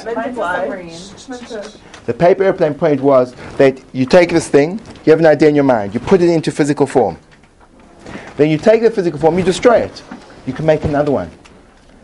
the 1.27 2.13
paper 2.13 2.43
airplane 2.43 2.73
point 2.73 3.01
was 3.01 3.33
that 3.57 3.81
you 3.93 4.05
take 4.05 4.29
this 4.29 4.49
thing, 4.49 4.79
you 5.05 5.11
have 5.11 5.19
an 5.19 5.25
idea 5.25 5.49
in 5.49 5.55
your 5.55 5.63
mind, 5.63 5.93
you 5.93 5.99
put 5.99 6.21
it 6.21 6.29
into 6.29 6.51
physical 6.51 6.85
form. 6.85 7.17
Then 8.37 8.49
you 8.49 8.57
take 8.57 8.81
the 8.81 8.91
physical 8.91 9.19
form, 9.19 9.37
you 9.37 9.43
destroy 9.43 9.79
it. 9.79 10.03
You 10.45 10.53
can 10.53 10.65
make 10.65 10.83
another 10.83 11.11
one. 11.11 11.31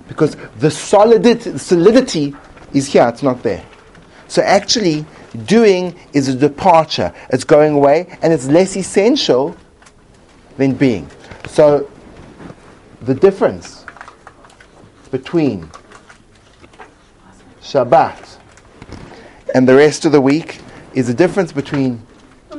Because 0.08 0.36
the 0.58 0.72
solidity, 0.72 1.58
solidity 1.58 2.36
is 2.74 2.88
here, 2.88 3.08
it's 3.08 3.24
not 3.24 3.44
there. 3.44 3.64
So 4.28 4.42
actually, 4.44 5.06
doing 5.46 5.96
is 6.14 6.28
a 6.28 6.36
departure. 6.36 7.14
It's 7.30 7.44
going 7.44 7.74
away, 7.74 8.18
and 8.22 8.32
it's 8.32 8.48
less 8.48 8.78
essential 8.78 9.58
than 10.58 10.74
being. 10.74 11.10
So 11.48 11.90
the 13.02 13.16
difference 13.16 13.86
between 15.10 15.70
Shabbat 17.62 18.29
and 19.54 19.68
the 19.68 19.76
rest 19.76 20.06
of 20.06 20.12
the 20.12 20.22
week 20.22 20.60
is 20.94 21.08
the 21.08 21.14
difference 21.14 21.52
between 21.52 22.06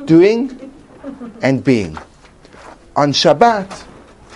doing 0.05 0.71
and 1.41 1.63
being. 1.63 1.97
On 2.95 3.11
Shabbat, 3.11 3.85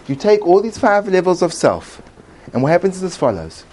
you 0.08 0.16
take 0.16 0.46
all 0.46 0.62
these 0.62 0.78
five 0.78 1.08
levels 1.08 1.42
of 1.42 1.54
self, 1.54 2.02
and 2.54 2.62
what 2.62 2.72
happens 2.72 2.98
is 2.98 3.04
as 3.04 3.18
follows 3.18 3.66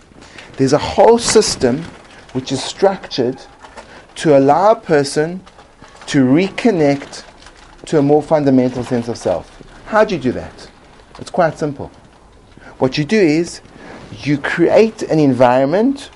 there's 0.57 0.73
a 0.73 0.79
whole 0.79 1.19
system 1.19 1.83
which 2.35 2.53
is 2.53 2.63
structured 2.63 3.41
to 4.15 4.37
allow 4.37 4.73
a 4.73 4.77
person 4.77 5.43
to 6.07 6.25
reconnect 6.25 7.25
to 7.87 7.99
a 7.99 8.03
more 8.03 8.23
fundamental 8.23 8.85
sense 8.85 9.09
of 9.09 9.17
self. 9.17 9.63
How 9.87 10.05
do 10.05 10.15
you 10.15 10.21
do 10.21 10.33
that? 10.33 10.71
It's 11.19 11.31
quite 11.31 11.59
simple. 11.59 11.91
What 12.79 12.99
you 12.99 13.05
do 13.05 13.19
is 13.19 13.61
you 14.19 14.37
create 14.37 15.03
an 15.03 15.19
environment 15.19 16.11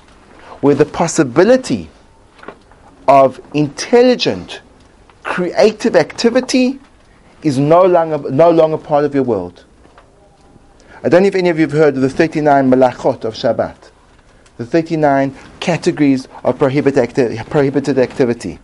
where 0.61 0.75
the 0.75 0.85
possibility 0.85 1.89
of 3.09 3.41
intelligent, 3.55 4.61
creative 5.23 5.97
activity 5.97 6.79
is 7.43 7.59
no 7.59 7.85
longer, 7.85 8.31
no 8.31 8.51
longer 8.51 8.79
part 8.79 9.05
of 9.05 9.15
your 9.15 9.23
world. 9.23 9.65
I 11.03 11.09
don't 11.09 11.23
know 11.23 11.29
if 11.29 11.35
any 11.35 11.49
of 11.51 11.59
you 11.59 11.67
have 11.67 11.73
heard 11.73 11.95
of 11.95 12.01
the 12.01 12.09
39 12.09 12.71
malachot 12.71 13.25
of 13.25 13.35
Shabbat, 13.35 13.77
the 14.57 14.67
39 14.67 15.37
categories 15.61 16.27
of 16.43 16.59
prohibit 16.59 16.97
acti- 16.97 17.37
prohibited 17.45 17.99
activity. 17.99 18.59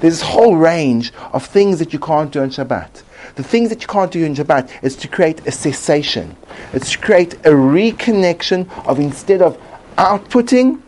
There's 0.00 0.18
this 0.18 0.22
whole 0.22 0.56
range 0.56 1.12
of 1.32 1.46
things 1.46 1.78
that 1.78 1.92
you 1.92 1.98
can't 1.98 2.32
do 2.32 2.42
on 2.42 2.50
Shabbat. 2.50 3.02
The 3.36 3.42
things 3.42 3.68
that 3.68 3.82
you 3.82 3.86
can't 3.86 4.10
do 4.10 4.24
on 4.24 4.34
Shabbat 4.34 4.82
is 4.82 4.96
to 4.96 5.08
create 5.08 5.46
a 5.46 5.52
cessation. 5.52 6.36
It's 6.72 6.92
to 6.92 6.98
create 6.98 7.34
a 7.34 7.50
reconnection 7.50 8.68
of 8.86 8.98
instead 8.98 9.42
of 9.42 9.60
outputting, 9.96 10.80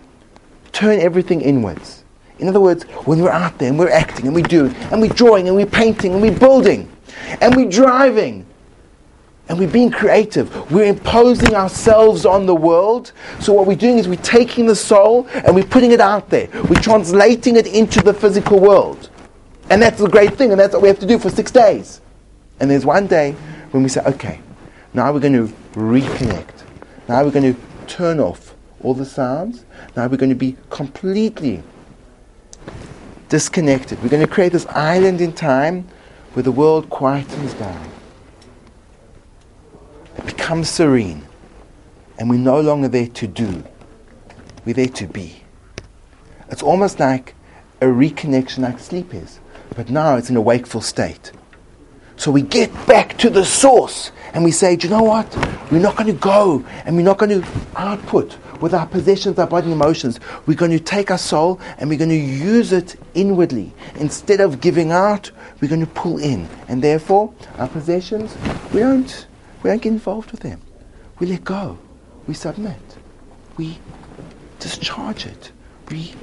turn 0.73 0.99
everything 0.99 1.43
inwards. 1.43 1.98
In 2.39 2.49
other 2.49 2.61
words, 2.61 2.85
when 3.05 3.21
we're 3.21 3.31
out 3.31 3.59
there 3.59 3.69
and 3.69 3.79
we're 3.79 3.91
acting 3.91 4.27
and 4.27 4.35
we're 4.35 4.43
doing 4.43 4.75
and 4.93 5.01
we're 5.01 5.09
drawing 5.09 5.49
and 5.49 5.57
we're 5.57 5.67
painting 5.67 6.13
and 6.13 6.23
we're 6.23 6.39
building 6.39 6.91
and 7.41 7.57
we're 7.57 7.69
driving 7.69 8.47
and 9.49 9.59
we're 9.59 9.71
being 9.71 9.91
creative, 9.91 10.71
we're 10.71 10.85
imposing 10.85 11.55
ourselves 11.55 12.27
on 12.27 12.47
the 12.47 12.55
world. 12.55 13.13
So 13.41 13.53
what 13.53 13.67
we're 13.67 13.77
doing 13.77 13.99
is 13.99 14.07
we're 14.07 14.17
taking 14.17 14.67
the 14.67 14.77
soul 14.77 15.27
and 15.33 15.55
we're 15.55 15.65
putting 15.65 15.93
it 15.93 16.01
out 16.01 16.29
there. 16.31 16.49
We're 16.69 16.81
translating 16.81 17.57
it 17.57 17.67
into 17.67 18.01
the 18.01 18.15
physical 18.15 18.61
world. 18.61 19.11
And 19.71 19.83
that's 19.83 19.99
the 19.99 20.09
great 20.09 20.35
thing, 20.35 20.51
and 20.51 20.59
that's 20.59 20.73
what 20.73 20.83
we 20.83 20.89
have 20.89 20.99
to 21.01 21.07
do 21.07 21.19
for 21.19 21.29
six 21.29 21.51
days. 21.51 22.01
And 22.61 22.71
there's 22.71 22.87
one 22.87 23.07
day 23.07 23.33
when 23.71 23.83
we 23.83 23.89
say, 23.89 24.01
okay, 24.03 24.41
now 24.95 25.13
we're 25.13 25.21
going 25.21 25.35
to 25.35 25.53
reconnect. 25.75 26.63
Now 27.09 27.25
we're 27.25 27.31
going 27.31 27.55
to 27.55 27.61
turn 27.87 28.19
off 28.21 28.55
all 28.83 28.95
the 28.95 29.05
sounds. 29.05 29.65
Now 29.97 30.07
we're 30.07 30.17
going 30.17 30.31
to 30.31 30.35
be 30.35 30.57
completely 30.71 31.63
disconnected. 33.29 34.03
We're 34.03 34.09
going 34.09 34.25
to 34.25 34.33
create 34.33 34.53
this 34.53 34.67
island 34.67 35.21
in 35.21 35.33
time 35.33 35.89
where 36.33 36.43
the 36.43 36.53
world 36.53 36.89
quietens 36.91 37.59
down. 37.59 37.91
It 40.17 40.27
becomes 40.27 40.69
serene. 40.69 41.27
And 42.19 42.29
we're 42.29 42.39
no 42.39 42.61
longer 42.61 42.89
there 42.89 43.07
to 43.07 43.27
do, 43.29 43.63
we're 44.65 44.75
there 44.75 44.89
to 44.89 45.07
be. 45.07 45.43
It's 46.51 46.63
almost 46.63 46.99
like 46.99 47.35
a 47.81 47.85
reconnection 47.85 48.59
like 48.59 48.81
sleep 48.81 49.15
is. 49.15 49.39
But 49.77 49.91
now 49.91 50.17
it's 50.17 50.29
in 50.29 50.37
a 50.37 50.41
wakeful 50.41 50.81
state. 50.81 51.31
So 52.17 52.33
we 52.33 52.43
get 52.43 52.73
back 52.87 53.17
to 53.19 53.31
the 53.31 53.45
source 53.45 54.11
and 54.35 54.43
we 54.43 54.51
say, 54.51 54.75
do 54.75 54.89
you 54.89 54.95
know 54.95 55.05
what? 55.05 55.33
We're 55.71 55.79
not 55.79 55.95
going 55.95 56.09
to 56.09 56.21
go 56.21 56.65
and 56.85 56.97
we're 56.97 57.03
not 57.03 57.19
going 57.19 57.41
to 57.41 57.49
output. 57.77 58.37
With 58.61 58.75
our 58.75 58.87
possessions, 58.87 59.39
our 59.39 59.47
body 59.47 59.73
emotions. 59.73 60.21
We're 60.47 60.57
going 60.57 60.71
to 60.73 60.81
take 60.81 61.11
our 61.11 61.19
soul 61.19 61.61
and 61.79 61.89
we're 61.89 61.99
going 61.99 62.11
to 62.11 62.17
use 62.17 62.73
it 62.73 62.97
inwardly. 63.15 63.73
Instead 63.97 64.41
of 64.41 64.61
giving 64.61 64.93
out, 64.93 65.31
we're 65.61 65.69
going 65.69 65.81
to 65.81 65.93
pull 65.93 66.19
in. 66.19 66.49
And 66.69 66.83
therefore, 66.83 67.33
our 67.57 67.69
possessions, 67.69 68.37
we 68.73 68.81
don't, 68.81 69.27
we 69.63 69.71
don't 69.71 69.83
get 69.83 69.93
involved 69.93 70.31
with 70.31 70.41
them. 70.41 70.61
We 71.19 71.27
let 71.27 71.45
go. 71.45 71.79
We 72.27 72.35
submit. 72.35 72.77
We 73.57 73.79
discharge 74.59 75.27
it. 75.27 75.53
We 75.91 76.15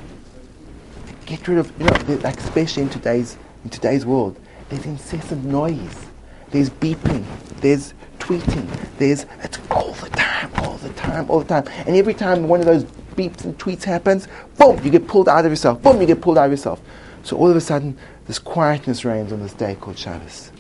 get 1.26 1.48
rid 1.48 1.58
of, 1.58 1.72
you 1.80 1.86
know, 1.86 2.22
like 2.22 2.40
especially 2.40 2.84
in 2.84 2.90
today's, 2.90 3.38
in 3.64 3.70
today's 3.70 4.06
world, 4.06 4.40
there's 4.70 4.86
incessant 4.86 5.44
noise. 5.44 6.06
There's 6.52 6.70
beeping. 6.70 7.26
There's 7.62 7.94
tweeting. 8.20 8.68
There's, 8.98 9.26
it's 9.44 9.60
all 9.70 9.92
the 9.94 10.10
time, 10.10 10.25
all 10.58 10.78
the 10.78 10.90
time, 10.94 11.30
all 11.30 11.40
the 11.40 11.46
time. 11.46 11.66
And 11.88 11.96
every 11.96 12.14
time 12.14 12.48
one 12.48 12.60
of 12.60 12.66
those 12.66 12.84
beeps 13.16 13.44
and 13.44 13.58
tweets 13.58 13.84
happens, 13.84 14.28
boom, 14.58 14.84
you 14.84 14.92
get 14.92 15.08
pulled 15.08 15.30
out 15.30 15.46
of 15.46 15.52
yourself. 15.52 15.82
Boom, 15.82 16.00
you 16.02 16.08
get 16.08 16.22
pulled 16.22 16.38
out 16.38 16.46
of 16.46 16.52
yourself. 16.52 16.82
So 17.24 17.38
all 17.38 17.50
of 17.50 17.56
a 17.56 17.62
sudden, 17.62 17.98
this 18.28 18.40
quietness 18.40 19.06
reigns 19.06 19.32
on 19.32 19.42
this 19.42 19.54
day 19.54 19.76
called 19.80 19.98
Shabbos. 19.98 20.52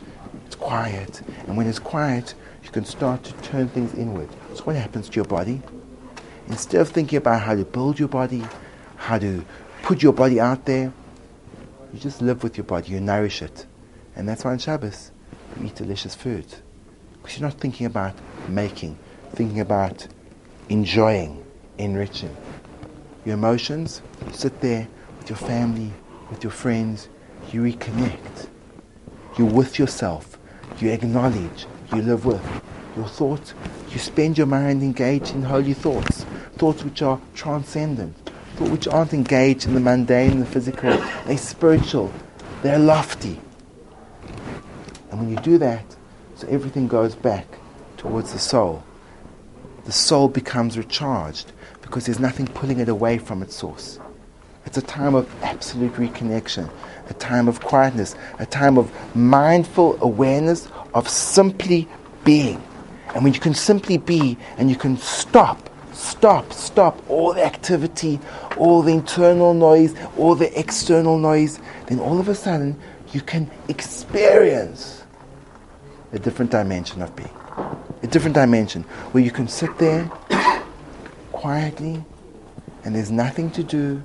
It's 0.45 0.55
quiet. 0.55 1.21
And 1.47 1.57
when 1.57 1.67
it's 1.67 1.79
quiet, 1.79 2.33
you 2.63 2.69
can 2.69 2.85
start 2.85 3.23
to 3.23 3.33
turn 3.43 3.67
things 3.69 3.93
inward. 3.93 4.29
So 4.55 4.63
what 4.63 4.75
happens 4.75 5.09
to 5.09 5.15
your 5.15 5.25
body? 5.25 5.61
Instead 6.47 6.81
of 6.81 6.89
thinking 6.89 7.17
about 7.17 7.41
how 7.41 7.55
to 7.55 7.65
build 7.65 7.99
your 7.99 8.07
body, 8.07 8.43
how 8.97 9.17
to 9.19 9.45
put 9.81 10.01
your 10.01 10.13
body 10.13 10.39
out 10.39 10.65
there, 10.65 10.91
you 11.93 11.99
just 11.99 12.21
live 12.21 12.43
with 12.43 12.57
your 12.57 12.65
body, 12.65 12.91
you 12.91 12.99
nourish 12.99 13.41
it. 13.41 13.65
And 14.15 14.27
that's 14.27 14.43
why 14.43 14.51
on 14.51 14.59
Shabbos, 14.59 15.11
you 15.59 15.67
eat 15.67 15.75
delicious 15.75 16.15
food. 16.15 16.45
Because 17.21 17.39
you're 17.39 17.49
not 17.49 17.59
thinking 17.59 17.85
about 17.85 18.13
making, 18.47 18.97
thinking 19.35 19.59
about 19.59 20.07
enjoying, 20.69 21.45
enriching. 21.77 22.35
Your 23.25 23.33
emotions, 23.33 24.01
you 24.25 24.33
sit 24.33 24.61
there 24.61 24.87
with 25.17 25.29
your 25.29 25.37
family, 25.37 25.91
with 26.29 26.41
your 26.41 26.51
friends, 26.51 27.09
you 27.51 27.61
reconnect. 27.61 28.47
You're 29.37 29.51
with 29.51 29.77
yourself. 29.77 30.37
You 30.79 30.91
acknowledge. 30.91 31.65
You 31.93 32.01
live 32.01 32.25
with. 32.25 32.41
Your 32.95 33.07
thoughts, 33.07 33.53
you 33.91 33.99
spend 33.99 34.37
your 34.37 34.47
mind 34.47 34.81
engaged 34.81 35.35
in 35.35 35.43
holy 35.43 35.73
thoughts. 35.73 36.25
Thoughts 36.57 36.83
which 36.85 37.01
are 37.01 37.19
transcendent. 37.33 38.15
Thoughts 38.55 38.71
which 38.71 38.87
aren't 38.87 39.13
engaged 39.13 39.67
in 39.67 39.73
the 39.73 39.81
mundane, 39.81 40.39
the 40.39 40.45
physical. 40.45 40.97
They're 41.25 41.37
spiritual. 41.37 42.13
They're 42.63 42.79
lofty. 42.79 43.41
And 45.11 45.19
when 45.19 45.29
you 45.29 45.35
do 45.37 45.57
that, 45.57 45.85
so 46.35 46.47
everything 46.47 46.87
goes 46.87 47.15
back 47.15 47.47
towards 47.97 48.31
the 48.31 48.39
soul. 48.39 48.83
The 49.85 49.91
soul 49.91 50.27
becomes 50.27 50.77
recharged 50.77 51.51
because 51.81 52.05
there's 52.05 52.19
nothing 52.19 52.47
pulling 52.47 52.79
it 52.79 52.89
away 52.89 53.19
from 53.19 53.43
its 53.43 53.55
source. 53.55 53.99
It's 54.65 54.77
a 54.77 54.81
time 54.81 55.13
of 55.13 55.29
absolute 55.43 55.93
reconnection, 55.93 56.71
a 57.07 57.13
time 57.13 57.47
of 57.47 57.61
quietness, 57.61 58.15
a 58.39 58.47
time 58.47 58.79
of 58.79 58.91
mindful 59.15 59.97
awareness 60.01 60.67
of 60.95 61.07
simply 61.07 61.87
being. 62.23 62.61
And 63.13 63.23
when 63.23 63.33
you 63.33 63.39
can 63.39 63.53
simply 63.53 63.97
be 63.97 64.37
and 64.57 64.71
you 64.71 64.75
can 64.75 64.97
stop, 64.97 65.69
stop, 65.93 66.51
stop 66.51 66.99
all 67.07 67.33
the 67.33 67.45
activity, 67.45 68.19
all 68.57 68.81
the 68.81 68.91
internal 68.91 69.53
noise, 69.53 69.93
all 70.17 70.33
the 70.33 70.59
external 70.59 71.19
noise, 71.19 71.59
then 71.85 71.99
all 71.99 72.19
of 72.19 72.27
a 72.27 72.35
sudden 72.35 72.79
you 73.13 73.21
can 73.21 73.51
experience 73.67 75.03
a 76.11 76.17
different 76.17 76.49
dimension 76.49 77.03
of 77.03 77.15
being. 77.15 77.29
A 78.05 78.07
different 78.07 78.35
dimension 78.35 78.83
where 79.13 79.23
you 79.23 79.31
can 79.31 79.47
sit 79.47 79.79
there 79.79 80.05
quietly 81.31 82.05
and 82.83 82.93
there's 82.93 83.09
nothing 83.09 83.49
to 83.49 83.63
do 83.63 83.99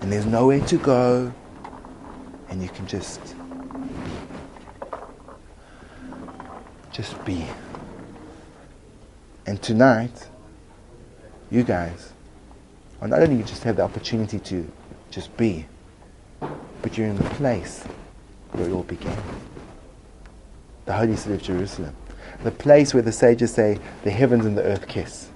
and 0.00 0.10
there's 0.10 0.26
nowhere 0.26 0.58
to 0.66 0.76
go 0.76 1.32
and 2.48 2.60
you 2.60 2.68
can 2.70 2.88
just 2.88 3.20
be. 3.22 4.96
Just 6.90 7.24
be. 7.24 7.46
And 9.46 9.62
tonight, 9.62 10.28
you 11.52 11.62
guys 11.62 12.12
are 13.00 13.06
not 13.06 13.22
only 13.22 13.44
just 13.44 13.62
have 13.62 13.76
the 13.76 13.82
opportunity 13.82 14.40
to 14.40 14.68
just 15.12 15.36
be, 15.36 15.66
but 16.82 16.98
you're 16.98 17.06
in 17.06 17.16
the 17.16 17.30
place 17.36 17.84
where 18.50 18.68
it 18.68 18.72
all 18.72 18.82
began 18.82 19.22
the 20.84 20.92
holy 20.92 21.16
city 21.16 21.34
of 21.34 21.42
Jerusalem, 21.42 21.94
the 22.44 22.50
place 22.50 22.92
where 22.92 23.02
the 23.02 23.10
sages 23.10 23.54
say 23.54 23.78
the 24.04 24.10
heavens 24.10 24.44
and 24.44 24.56
the 24.56 24.62
earth 24.62 24.86
kiss. 24.86 25.30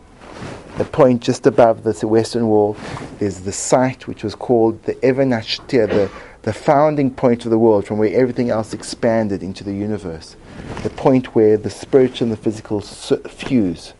The 0.76 0.84
point 0.84 1.22
just 1.22 1.46
above 1.46 1.82
the 1.82 2.06
western 2.06 2.46
wall 2.46 2.76
is 3.18 3.42
the 3.42 3.52
site 3.52 4.06
which 4.06 4.22
was 4.22 4.34
called 4.34 4.80
the 4.84 4.94
Even 5.04 5.30
HaShe'er, 5.30 5.88
the, 5.88 6.10
the 6.42 6.52
founding 6.52 7.10
point 7.10 7.44
of 7.44 7.50
the 7.50 7.58
world 7.58 7.86
from 7.86 7.98
where 7.98 8.14
everything 8.14 8.50
else 8.50 8.74
expanded 8.74 9.42
into 9.42 9.64
the 9.64 9.72
universe. 9.72 10.36
The 10.82 10.90
point 10.90 11.34
where 11.34 11.56
the 11.56 11.70
spiritual 11.70 12.26
and 12.26 12.32
the 12.32 12.36
physical 12.36 12.82
fuse. 12.82 13.94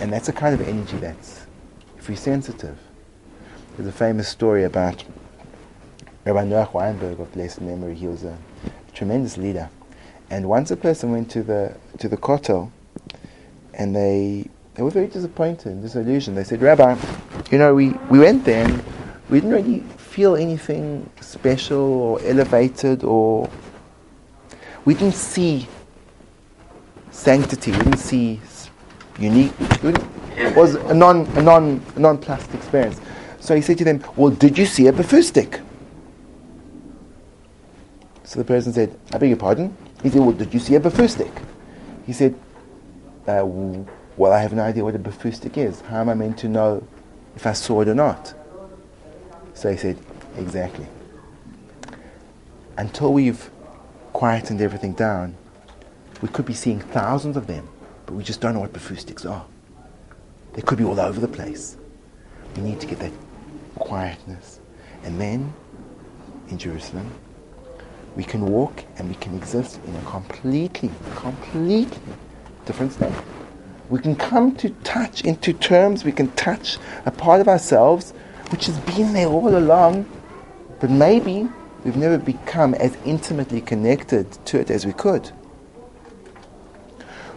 And 0.00 0.12
that's 0.12 0.28
a 0.28 0.32
kind 0.32 0.52
of 0.52 0.66
energy 0.68 0.96
that's, 0.96 1.46
if 1.96 2.08
we're 2.08 2.16
sensitive. 2.16 2.76
There's 3.76 3.88
a 3.88 3.92
famous 3.92 4.28
story 4.28 4.64
about 4.64 5.04
Rabbi 6.24 6.44
Noach 6.44 6.74
Weinberg 6.74 7.20
of 7.20 7.32
blessed 7.32 7.60
memory. 7.60 7.94
He 7.94 8.08
was 8.08 8.24
a 8.24 8.36
tremendous 8.92 9.38
leader. 9.38 9.70
And 10.30 10.48
once 10.48 10.70
a 10.70 10.76
person 10.76 11.12
went 11.12 11.30
to 11.32 11.42
the 11.42 11.74
to 11.98 12.08
the 12.08 12.16
kotel, 12.16 12.70
and 13.74 13.94
they 13.94 14.48
they 14.74 14.82
were 14.82 14.90
very 14.90 15.06
disappointed, 15.06 15.66
and 15.66 15.82
disillusioned. 15.82 16.36
They 16.36 16.44
said, 16.44 16.60
Rabbi, 16.60 16.96
you 17.50 17.58
know, 17.58 17.74
we, 17.74 17.90
we 18.10 18.18
went 18.18 18.44
there 18.44 18.64
and 18.64 18.84
we 19.30 19.40
didn't 19.40 19.54
really 19.54 19.80
feel 19.96 20.34
anything 20.34 21.08
special 21.20 21.78
or 21.78 22.20
elevated 22.22 23.04
or 23.04 23.48
we 24.84 24.94
didn't 24.94 25.14
see 25.14 25.68
sanctity, 27.12 27.70
we 27.70 27.78
didn't 27.78 27.98
see 27.98 28.40
unique. 29.18 29.52
It 30.36 30.56
was 30.56 30.74
a 30.74 30.94
non 30.94 31.26
a 31.36 31.42
non 31.42 31.80
a 31.94 32.00
non 32.00 32.18
plastic 32.18 32.54
experience. 32.56 33.00
So 33.38 33.54
he 33.54 33.60
said 33.62 33.78
to 33.78 33.84
them, 33.84 34.02
Well, 34.16 34.30
did 34.30 34.58
you 34.58 34.66
see 34.66 34.88
a 34.88 34.92
before 34.92 35.22
stick? 35.22 35.60
So 38.24 38.40
the 38.40 38.44
person 38.44 38.72
said, 38.72 38.98
I 39.12 39.18
beg 39.18 39.28
your 39.28 39.38
pardon? 39.38 39.76
He 40.04 40.10
said, 40.10 40.20
Well, 40.20 40.32
did 40.32 40.52
you 40.52 40.60
see 40.60 40.74
a 40.76 40.80
before 40.80 41.08
stick? 41.08 41.32
He 42.06 42.12
said, 42.12 42.34
uh, 43.26 43.44
Well, 43.44 44.32
I 44.32 44.38
have 44.40 44.52
no 44.52 44.62
idea 44.62 44.84
what 44.84 44.94
a 44.94 44.98
before 44.98 45.32
stick 45.32 45.56
is. 45.56 45.80
How 45.80 46.00
am 46.00 46.10
I 46.10 46.14
meant 46.14 46.38
to 46.38 46.48
know 46.48 46.86
if 47.34 47.46
I 47.46 47.54
saw 47.54 47.80
it 47.80 47.88
or 47.88 47.94
not? 47.94 48.34
So 49.54 49.70
he 49.70 49.78
said, 49.78 49.98
Exactly. 50.36 50.86
Until 52.76 53.14
we've 53.14 53.50
quietened 54.12 54.60
everything 54.60 54.92
down, 54.92 55.36
we 56.20 56.28
could 56.28 56.44
be 56.44 56.54
seeing 56.54 56.80
thousands 56.80 57.36
of 57.36 57.46
them, 57.46 57.66
but 58.04 58.14
we 58.14 58.22
just 58.22 58.42
don't 58.42 58.52
know 58.52 58.60
what 58.60 58.74
before 58.74 58.98
sticks 58.98 59.24
are. 59.24 59.46
They 60.52 60.60
could 60.60 60.76
be 60.76 60.84
all 60.84 61.00
over 61.00 61.18
the 61.18 61.28
place. 61.28 61.78
We 62.56 62.62
need 62.62 62.78
to 62.80 62.86
get 62.86 62.98
that 62.98 63.12
quietness. 63.76 64.60
And 65.02 65.18
then, 65.18 65.54
in 66.48 66.58
Jerusalem, 66.58 67.10
we 68.16 68.24
can 68.24 68.46
walk 68.46 68.84
and 68.96 69.08
we 69.08 69.14
can 69.16 69.36
exist 69.36 69.80
in 69.86 69.94
a 69.96 70.02
completely, 70.02 70.90
completely 71.14 71.98
different 72.64 72.92
state. 72.92 73.12
We 73.90 73.98
can 73.98 74.16
come 74.16 74.54
to 74.56 74.70
touch 74.84 75.24
into 75.24 75.52
terms, 75.52 76.04
we 76.04 76.12
can 76.12 76.30
touch 76.32 76.78
a 77.04 77.10
part 77.10 77.40
of 77.40 77.48
ourselves 77.48 78.12
which 78.50 78.66
has 78.66 78.78
been 78.80 79.12
there 79.12 79.26
all 79.26 79.56
along, 79.56 80.06
but 80.80 80.90
maybe 80.90 81.48
we've 81.84 81.96
never 81.96 82.18
become 82.18 82.74
as 82.74 82.96
intimately 83.04 83.60
connected 83.60 84.30
to 84.46 84.60
it 84.60 84.70
as 84.70 84.86
we 84.86 84.92
could. 84.92 85.30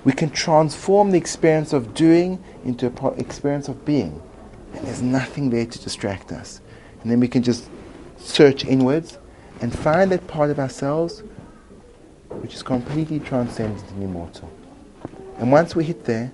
We 0.03 0.13
can 0.13 0.29
transform 0.29 1.11
the 1.11 1.17
experience 1.17 1.73
of 1.73 1.93
doing 1.93 2.41
into 2.63 2.87
an 2.87 3.19
experience 3.19 3.67
of 3.67 3.83
being. 3.83 4.21
And 4.73 4.85
there's 4.85 5.01
nothing 5.01 5.49
there 5.49 5.65
to 5.65 5.79
distract 5.79 6.31
us. 6.31 6.61
And 7.01 7.11
then 7.11 7.19
we 7.19 7.27
can 7.27 7.43
just 7.43 7.69
search 8.17 8.63
inwards 8.63 9.16
and 9.61 9.77
find 9.77 10.11
that 10.11 10.27
part 10.27 10.49
of 10.49 10.59
ourselves 10.59 11.23
which 12.29 12.53
is 12.53 12.63
completely 12.63 13.19
transcendent 13.19 13.89
and 13.91 14.03
immortal. 14.03 14.51
And 15.37 15.51
once 15.51 15.75
we 15.75 15.83
hit 15.83 16.05
there, 16.05 16.31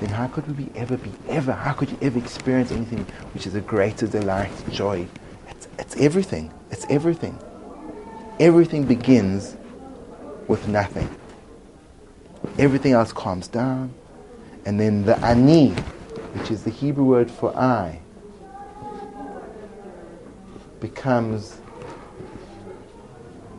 then 0.00 0.10
how 0.10 0.28
could 0.28 0.56
we 0.56 0.70
ever 0.74 0.96
be, 0.96 1.10
ever, 1.28 1.52
how 1.52 1.72
could 1.72 1.90
you 1.90 1.98
ever 2.02 2.18
experience 2.18 2.70
anything 2.70 3.04
which 3.34 3.46
is 3.46 3.54
a 3.54 3.60
greater 3.60 4.06
delight, 4.06 4.52
joy? 4.70 5.06
It's, 5.48 5.68
it's 5.78 5.96
everything. 5.96 6.52
It's 6.70 6.86
everything. 6.88 7.38
Everything 8.38 8.84
begins 8.84 9.56
with 10.48 10.68
nothing. 10.68 11.08
Everything 12.58 12.92
else 12.92 13.12
calms 13.12 13.48
down. 13.48 13.92
And 14.64 14.78
then 14.78 15.04
the 15.04 15.18
ani, 15.24 15.70
which 16.34 16.50
is 16.50 16.64
the 16.64 16.70
Hebrew 16.70 17.04
word 17.04 17.30
for 17.30 17.56
I, 17.56 18.00
becomes 20.80 21.58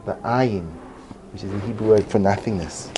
the 0.07 0.13
ayin, 0.23 0.65
which 1.33 1.43
is 1.43 1.51
the 1.51 1.59
Hebrew 1.59 1.89
word 1.89 2.05
for 2.05 2.17
nothingness. 2.17 2.89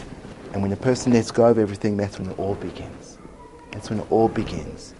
And 0.53 0.61
when 0.61 0.71
a 0.71 0.77
person 0.77 1.11
lets 1.11 1.31
go 1.31 1.45
of 1.47 1.57
everything, 1.57 1.97
that's 1.97 2.19
when 2.19 2.29
it 2.29 2.39
all 2.39 2.55
begins. 2.55 3.17
That's 3.71 3.89
when 3.89 3.99
it 3.99 4.11
all 4.11 4.29
begins. 4.29 4.93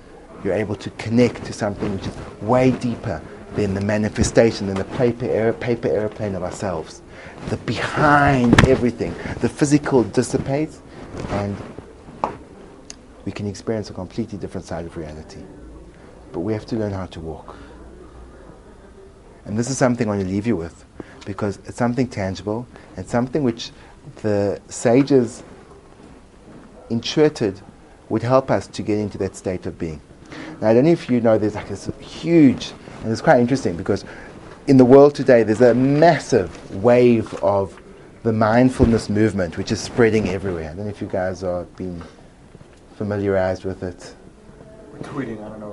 You're 0.44 0.56
able 0.56 0.76
to 0.76 0.90
connect 0.92 1.46
to 1.46 1.54
something 1.54 1.96
which 1.96 2.08
is 2.08 2.42
way 2.42 2.72
deeper 2.72 3.22
than 3.56 3.76
the 3.76 3.82
manifestation, 3.82 4.68
than 4.68 4.78
the 4.78 4.86
paper, 4.86 5.26
aer- 5.26 5.54
paper 5.54 5.88
aeroplane 5.88 6.34
of 6.34 6.44
ourselves. 6.44 7.02
The 7.50 7.58
behind 7.58 8.68
everything, 8.68 9.14
the 9.42 9.50
physical 9.50 10.04
dissipates, 10.04 10.82
and 11.30 11.56
we 13.26 13.32
can 13.32 13.48
experience 13.48 13.90
a 13.92 13.94
completely 13.94 14.40
different 14.40 14.66
side 14.66 14.86
of 14.86 14.98
reality. 14.98 15.42
But 16.32 16.40
we 16.40 16.54
have 16.54 16.66
to 16.68 16.76
learn 16.76 16.92
how 16.92 17.06
to 17.08 17.20
walk. 17.20 17.56
And 19.46 19.58
this 19.58 19.70
is 19.70 19.78
something 19.78 20.08
I 20.08 20.12
want 20.16 20.22
to 20.22 20.28
leave 20.28 20.48
you 20.48 20.56
with 20.56 20.86
because 21.30 21.60
it's 21.66 21.78
something 21.78 22.08
tangible 22.08 22.66
and 22.98 23.08
something 23.08 23.44
which 23.44 23.70
the 24.24 24.60
sages 24.68 25.44
intuited 26.90 27.62
would 28.10 28.24
help 28.24 28.50
us 28.50 28.66
to 28.66 28.82
get 28.82 28.98
into 28.98 29.20
that 29.20 29.36
state 29.36 29.68
of 29.68 29.78
being. 29.78 30.02
Now, 30.60 30.70
I 30.70 30.74
don't 30.74 30.86
know 30.86 30.92
if 30.92 31.08
you 31.08 31.22
know 31.22 31.38
there's 31.38 31.54
like 31.54 31.70
this 31.70 31.88
huge, 32.00 32.74
and 33.04 33.12
it's 33.12 33.22
quite 33.22 33.40
interesting 33.40 33.78
because 33.78 34.04
in 34.66 34.78
the 34.78 34.86
world 34.86 35.14
today 35.14 35.44
there's 35.44 35.62
a 35.62 35.76
massive 35.76 36.50
wave 36.84 37.32
of 37.44 37.80
the 38.24 38.34
mindfulness 38.34 39.08
movement 39.08 39.56
which 39.56 39.72
is 39.72 39.80
spreading 39.80 40.30
everywhere. 40.30 40.72
I 40.72 40.74
don't 40.74 40.86
know 40.86 40.90
if 40.90 41.00
you 41.00 41.08
guys 41.08 41.44
are 41.44 41.66
being 41.78 42.02
familiarized 42.96 43.66
with 43.66 43.84
it. 43.84 44.16
We're 44.92 45.00
tweeting, 45.02 45.46
I 45.46 45.50
don't 45.50 45.60
know. 45.60 45.69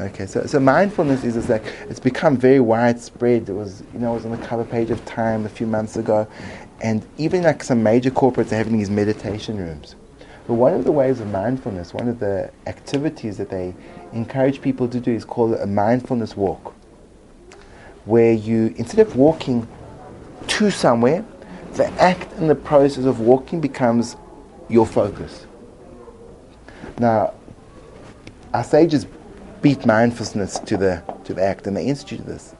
Okay, 0.00 0.26
so, 0.26 0.46
so 0.46 0.60
mindfulness 0.60 1.24
is, 1.24 1.48
like 1.48 1.64
it's 1.88 1.98
become 1.98 2.36
very 2.36 2.60
widespread. 2.60 3.48
It 3.48 3.52
was 3.52 3.82
you 3.92 3.98
know 3.98 4.12
it 4.12 4.14
was 4.14 4.24
on 4.26 4.30
the 4.30 4.46
cover 4.46 4.64
page 4.64 4.90
of 4.90 5.04
Time 5.04 5.44
a 5.44 5.48
few 5.48 5.66
months 5.66 5.96
ago, 5.96 6.28
and 6.80 7.04
even 7.18 7.42
like 7.42 7.64
some 7.64 7.82
major 7.82 8.10
corporates 8.10 8.52
are 8.52 8.56
having 8.56 8.78
these 8.78 8.90
meditation 8.90 9.56
rooms. 9.56 9.96
But 10.46 10.54
one 10.54 10.72
of 10.72 10.84
the 10.84 10.92
ways 10.92 11.18
of 11.18 11.26
mindfulness, 11.32 11.92
one 11.92 12.08
of 12.08 12.20
the 12.20 12.50
activities 12.68 13.38
that 13.38 13.50
they 13.50 13.74
encourage 14.12 14.62
people 14.62 14.86
to 14.88 15.00
do 15.00 15.10
is 15.10 15.24
called 15.24 15.54
a 15.54 15.66
mindfulness 15.66 16.36
walk, 16.36 16.74
where 18.04 18.32
you 18.32 18.72
instead 18.76 19.04
of 19.04 19.16
walking 19.16 19.66
to 20.46 20.70
somewhere, 20.70 21.24
the 21.72 21.86
act 22.00 22.32
and 22.34 22.48
the 22.48 22.54
process 22.54 23.04
of 23.04 23.18
walking 23.18 23.60
becomes 23.60 24.14
your 24.68 24.86
focus. 24.86 25.44
Now, 27.00 27.34
our 28.54 28.62
sages 28.62 29.06
beat 29.62 29.84
mindfulness 29.86 30.58
to 30.60 30.76
the 30.76 31.02
to 31.24 31.34
the 31.34 31.42
act, 31.42 31.66
and 31.66 31.76
they 31.76 31.86
instituted 31.86 32.26
this 32.26 32.54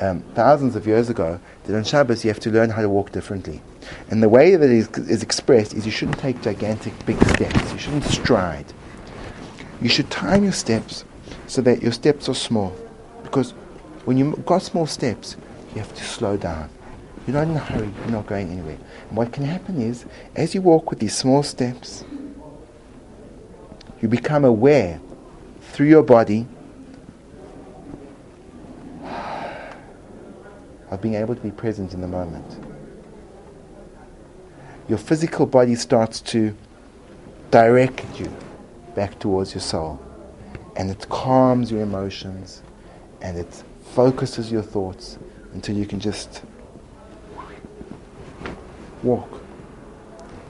um, 0.00 0.22
thousands 0.34 0.76
of 0.76 0.86
years 0.86 1.08
ago. 1.08 1.40
That 1.64 1.76
on 1.76 1.84
Shabbos 1.84 2.24
you 2.24 2.30
have 2.30 2.40
to 2.40 2.50
learn 2.50 2.70
how 2.70 2.82
to 2.82 2.88
walk 2.88 3.12
differently, 3.12 3.62
and 4.10 4.22
the 4.22 4.28
way 4.28 4.56
that 4.56 4.68
it 4.68 4.76
is, 4.76 4.88
is 5.08 5.22
expressed 5.22 5.74
is 5.74 5.86
you 5.86 5.92
shouldn't 5.92 6.18
take 6.18 6.42
gigantic 6.42 6.92
big 7.06 7.22
steps. 7.28 7.72
You 7.72 7.78
shouldn't 7.78 8.04
stride. 8.04 8.66
You 9.80 9.88
should 9.88 10.10
time 10.10 10.44
your 10.44 10.52
steps 10.52 11.04
so 11.46 11.60
that 11.62 11.82
your 11.82 11.92
steps 11.92 12.28
are 12.28 12.34
small, 12.34 12.76
because 13.22 13.52
when 14.04 14.18
you've 14.18 14.44
got 14.44 14.62
small 14.62 14.86
steps, 14.86 15.36
you 15.74 15.80
have 15.80 15.94
to 15.94 16.04
slow 16.04 16.36
down. 16.36 16.68
You're 17.26 17.36
not 17.36 17.48
in 17.48 17.56
a 17.56 17.58
hurry. 17.58 17.90
You're 18.00 18.10
not 18.10 18.26
going 18.26 18.50
anywhere. 18.50 18.76
And 19.08 19.16
what 19.16 19.32
can 19.32 19.44
happen 19.44 19.80
is, 19.80 20.04
as 20.36 20.54
you 20.54 20.60
walk 20.60 20.90
with 20.90 20.98
these 20.98 21.16
small 21.16 21.42
steps, 21.42 22.04
you 24.02 24.08
become 24.08 24.44
aware 24.44 25.00
through 25.74 25.88
your 25.88 26.04
body 26.04 26.46
of 30.88 31.00
being 31.02 31.16
able 31.16 31.34
to 31.34 31.40
be 31.40 31.50
present 31.50 31.92
in 31.92 32.00
the 32.00 32.06
moment. 32.06 32.46
Your 34.88 34.98
physical 34.98 35.46
body 35.46 35.74
starts 35.74 36.20
to 36.20 36.54
direct 37.50 38.20
you 38.20 38.32
back 38.94 39.18
towards 39.18 39.52
your 39.52 39.62
soul, 39.62 40.00
and 40.76 40.92
it 40.92 41.08
calms 41.08 41.72
your 41.72 41.80
emotions 41.80 42.62
and 43.20 43.36
it 43.36 43.64
focuses 43.82 44.52
your 44.52 44.62
thoughts 44.62 45.18
until 45.54 45.76
you 45.76 45.86
can 45.86 45.98
just 45.98 46.42
walk. 49.02 49.42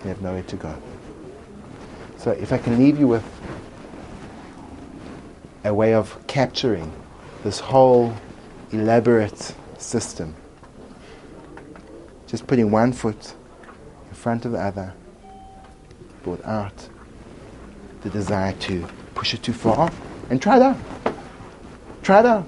You 0.03 0.09
have 0.09 0.21
nowhere 0.21 0.43
to 0.43 0.57
go. 0.57 0.77
So, 2.19 2.33
if 2.33 2.53
I 2.53 2.59
can 2.59 2.79
leave 2.79 2.99
you 2.99 3.09
with 3.09 3.25
a 5.65 5.73
way 5.73 5.95
of 5.95 6.19
capturing 6.27 6.93
this 7.43 7.59
whole 7.59 8.15
elaborate 8.71 9.55
system. 9.79 10.35
Just 12.27 12.47
putting 12.47 12.71
one 12.71 12.93
foot 12.93 13.35
in 14.09 14.15
front 14.15 14.45
of 14.45 14.53
the 14.53 14.59
other, 14.59 14.93
but 16.23 16.31
without 16.31 16.89
the 18.03 18.11
desire 18.11 18.53
to 18.53 18.87
push 19.15 19.33
it 19.35 19.43
too 19.43 19.53
far, 19.53 19.91
and 20.31 20.41
try 20.41 20.61
out. 20.61 20.77
Try 22.03 22.19
out. 22.19 22.47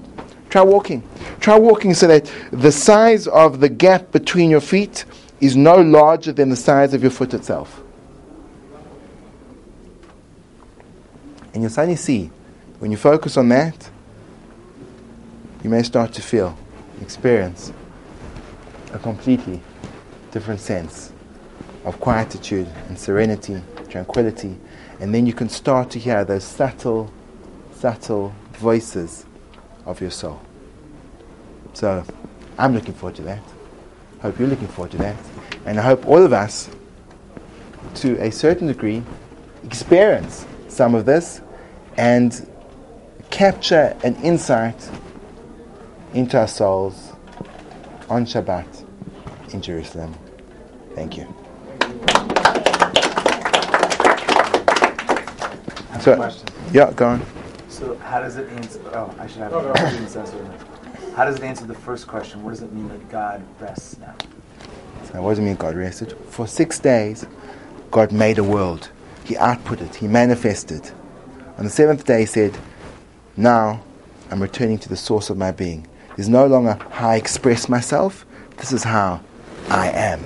Try 0.49 0.61
walking. 0.61 1.03
Try 1.39 1.57
walking 1.57 1.93
so 1.93 2.07
that 2.07 2.31
the 2.51 2.71
size 2.71 3.27
of 3.27 3.59
the 3.59 3.69
gap 3.69 4.11
between 4.11 4.49
your 4.49 4.61
feet 4.61 5.05
is 5.41 5.55
no 5.55 5.81
larger 5.81 6.31
than 6.31 6.49
the 6.49 6.55
size 6.55 6.93
of 6.93 7.01
your 7.01 7.11
foot 7.11 7.33
itself. 7.33 7.81
And 11.53 11.63
you'll 11.63 11.71
suddenly 11.71 11.95
see 11.95 12.31
when 12.79 12.91
you 12.91 12.97
focus 12.97 13.37
on 13.37 13.49
that, 13.49 13.89
you 15.63 15.69
may 15.69 15.83
start 15.83 16.13
to 16.13 16.21
feel, 16.21 16.57
experience 17.01 17.73
a 18.93 18.99
completely 18.99 19.61
different 20.31 20.59
sense 20.59 21.11
of 21.85 21.99
quietude 21.99 22.67
and 22.87 22.97
serenity, 22.97 23.61
tranquility, 23.89 24.55
and 24.99 25.13
then 25.13 25.25
you 25.25 25.33
can 25.33 25.49
start 25.49 25.89
to 25.91 25.99
hear 25.99 26.23
those 26.23 26.43
subtle, 26.43 27.11
subtle 27.71 28.33
voices 28.53 29.25
of 29.85 29.99
your 29.99 30.11
soul. 30.11 30.39
So, 31.73 32.03
I'm 32.57 32.73
looking 32.73 32.93
forward 32.93 33.15
to 33.17 33.21
that. 33.23 33.43
Hope 34.21 34.39
you're 34.39 34.47
looking 34.47 34.67
forward 34.67 34.91
to 34.91 34.97
that. 34.97 35.15
And 35.65 35.79
I 35.79 35.83
hope 35.83 36.07
all 36.07 36.23
of 36.23 36.33
us, 36.33 36.69
to 37.95 38.19
a 38.21 38.31
certain 38.31 38.67
degree, 38.67 39.03
experience 39.63 40.45
some 40.67 40.95
of 40.95 41.05
this 41.05 41.41
and 41.97 42.47
capture 43.29 43.95
an 44.03 44.15
insight 44.17 44.89
into 46.13 46.37
our 46.39 46.47
souls 46.47 47.13
on 48.09 48.25
Shabbat 48.25 48.85
in 49.53 49.61
Jerusalem. 49.61 50.15
Thank 50.95 51.17
you. 51.17 51.33
I 55.89 55.93
have 55.93 56.01
So-. 56.01 56.45
Yeah, 56.71 56.91
go 56.93 57.07
on. 57.07 57.25
So 57.69 57.95
how 57.97 58.19
does 58.19 58.37
it 58.37 58.49
answer? 58.49 58.79
Oh, 58.93 59.13
I 59.19 59.27
should 59.27 59.37
have 59.37 59.53
Oh, 59.53 59.61
no. 59.61 59.73
I 59.75 59.91
didn't 59.91 60.09
censor 60.09 60.37
it. 60.37 61.13
How 61.15 61.25
does 61.25 61.37
it 61.37 61.43
answer 61.43 61.65
the 61.65 61.73
first 61.73 62.07
question? 62.07 62.43
What 62.43 62.51
does 62.51 62.61
it 62.61 62.73
mean 62.73 62.87
that 62.89 63.09
God 63.09 63.43
rests 63.59 63.97
now? 63.99 64.15
So 65.05 65.21
what 65.21 65.31
does 65.31 65.39
it 65.39 65.43
mean 65.43 65.55
God 65.55 65.75
rested? 65.75 66.13
For 66.29 66.47
six 66.47 66.79
days, 66.79 67.25
God 67.91 68.11
made 68.11 68.37
a 68.37 68.43
world. 68.43 68.89
He 69.23 69.35
outputted, 69.35 69.95
He 69.95 70.07
manifested. 70.07 70.91
On 71.57 71.63
the 71.63 71.69
seventh 71.69 72.05
day, 72.05 72.21
He 72.21 72.25
said, 72.25 72.57
Now 73.37 73.83
I'm 74.31 74.41
returning 74.41 74.79
to 74.79 74.89
the 74.89 74.97
source 74.97 75.29
of 75.29 75.37
my 75.37 75.51
being. 75.51 75.87
There's 76.15 76.27
no 76.27 76.47
longer 76.47 76.77
how 76.89 77.09
I 77.09 77.15
express 77.17 77.69
myself, 77.69 78.25
this 78.57 78.71
is 78.73 78.83
how 78.83 79.21
I 79.69 79.89
am. 79.89 80.25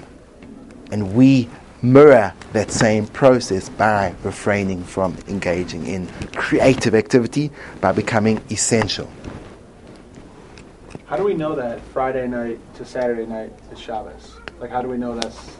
And 0.91 1.13
we 1.13 1.49
mirror 1.81 2.33
that 2.53 2.71
same 2.71 3.07
process 3.07 3.67
by 3.67 4.15
refraining 4.23 4.83
from 4.83 5.17
engaging 5.27 5.85
in 5.87 6.07
creative 6.35 6.95
activity, 6.95 7.51
by 7.81 7.91
becoming 7.91 8.41
essential. 8.49 9.09
How 11.05 11.17
do 11.17 11.25
we 11.25 11.33
know 11.33 11.55
that 11.55 11.81
Friday 11.87 12.27
night 12.27 12.59
to 12.75 12.85
Saturday 12.85 13.25
night 13.25 13.51
is 13.73 13.79
Shabbos? 13.79 14.37
Like, 14.59 14.69
how 14.69 14.81
do 14.81 14.87
we 14.87 14.97
know 14.97 15.15
that's 15.15 15.57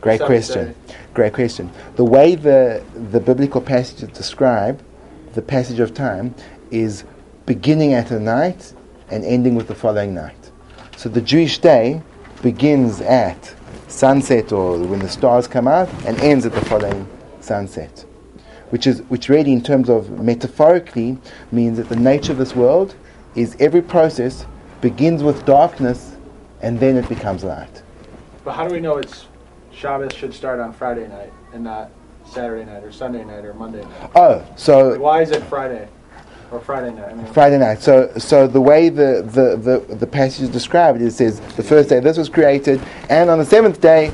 Great 0.00 0.20
question. 0.20 0.74
Great 1.14 1.32
question. 1.32 1.70
The 1.94 2.04
way 2.04 2.34
the, 2.34 2.84
the 2.92 3.20
biblical 3.20 3.60
passages 3.60 4.08
describe 4.08 4.82
the 5.34 5.42
passage 5.42 5.78
of 5.78 5.94
time 5.94 6.34
is 6.72 7.04
beginning 7.46 7.92
at 7.92 8.10
a 8.10 8.18
night 8.18 8.72
and 9.10 9.24
ending 9.24 9.54
with 9.54 9.68
the 9.68 9.74
following 9.74 10.14
night. 10.14 10.50
So 10.96 11.08
the 11.08 11.20
Jewish 11.20 11.58
day 11.58 12.02
begins 12.42 13.00
at 13.02 13.54
sunset 13.88 14.52
or 14.52 14.78
when 14.78 15.00
the 15.00 15.08
stars 15.08 15.46
come 15.46 15.68
out 15.68 15.88
and 16.06 16.18
ends 16.20 16.46
at 16.46 16.52
the 16.52 16.64
following 16.64 17.06
sunset. 17.40 18.04
Which 18.70 18.86
is 18.86 19.02
which 19.02 19.28
really 19.28 19.52
in 19.52 19.62
terms 19.62 19.90
of 19.90 20.10
metaphorically 20.18 21.18
means 21.50 21.76
that 21.76 21.90
the 21.90 21.96
nature 21.96 22.32
of 22.32 22.38
this 22.38 22.56
world 22.56 22.94
is 23.34 23.54
every 23.60 23.82
process 23.82 24.46
begins 24.80 25.22
with 25.22 25.44
darkness 25.44 26.16
and 26.62 26.80
then 26.80 26.96
it 26.96 27.06
becomes 27.08 27.44
light. 27.44 27.82
But 28.44 28.52
how 28.52 28.66
do 28.66 28.74
we 28.74 28.80
know 28.80 28.96
it's 28.96 29.26
Shabbos 29.72 30.14
should 30.14 30.32
start 30.32 30.58
on 30.58 30.72
Friday 30.72 31.06
night 31.06 31.32
and 31.52 31.64
not 31.64 31.90
Saturday 32.26 32.64
night 32.64 32.82
or 32.82 32.92
Sunday 32.92 33.24
night 33.24 33.44
or 33.44 33.52
Monday 33.52 33.82
night? 33.82 34.10
Oh, 34.14 34.46
so 34.56 34.98
Why 34.98 35.20
is 35.20 35.32
it 35.32 35.42
Friday 35.44 35.88
or 36.52 36.60
Friday 36.60 36.94
night? 36.94 37.08
I 37.08 37.14
mean, 37.14 37.26
Friday 37.32 37.58
night. 37.58 37.82
So, 37.82 38.12
so 38.18 38.46
the 38.46 38.60
way 38.60 38.88
the, 38.88 39.22
the, 39.24 39.56
the, 39.56 39.94
the 39.94 40.06
passage 40.06 40.42
is 40.42 40.48
described, 40.50 41.00
it 41.00 41.12
says 41.12 41.40
the 41.56 41.62
first 41.62 41.88
day 41.88 42.00
this 42.00 42.18
was 42.18 42.28
created, 42.28 42.80
and 43.08 43.30
on 43.30 43.38
the 43.38 43.44
seventh 43.44 43.80
day, 43.80 44.12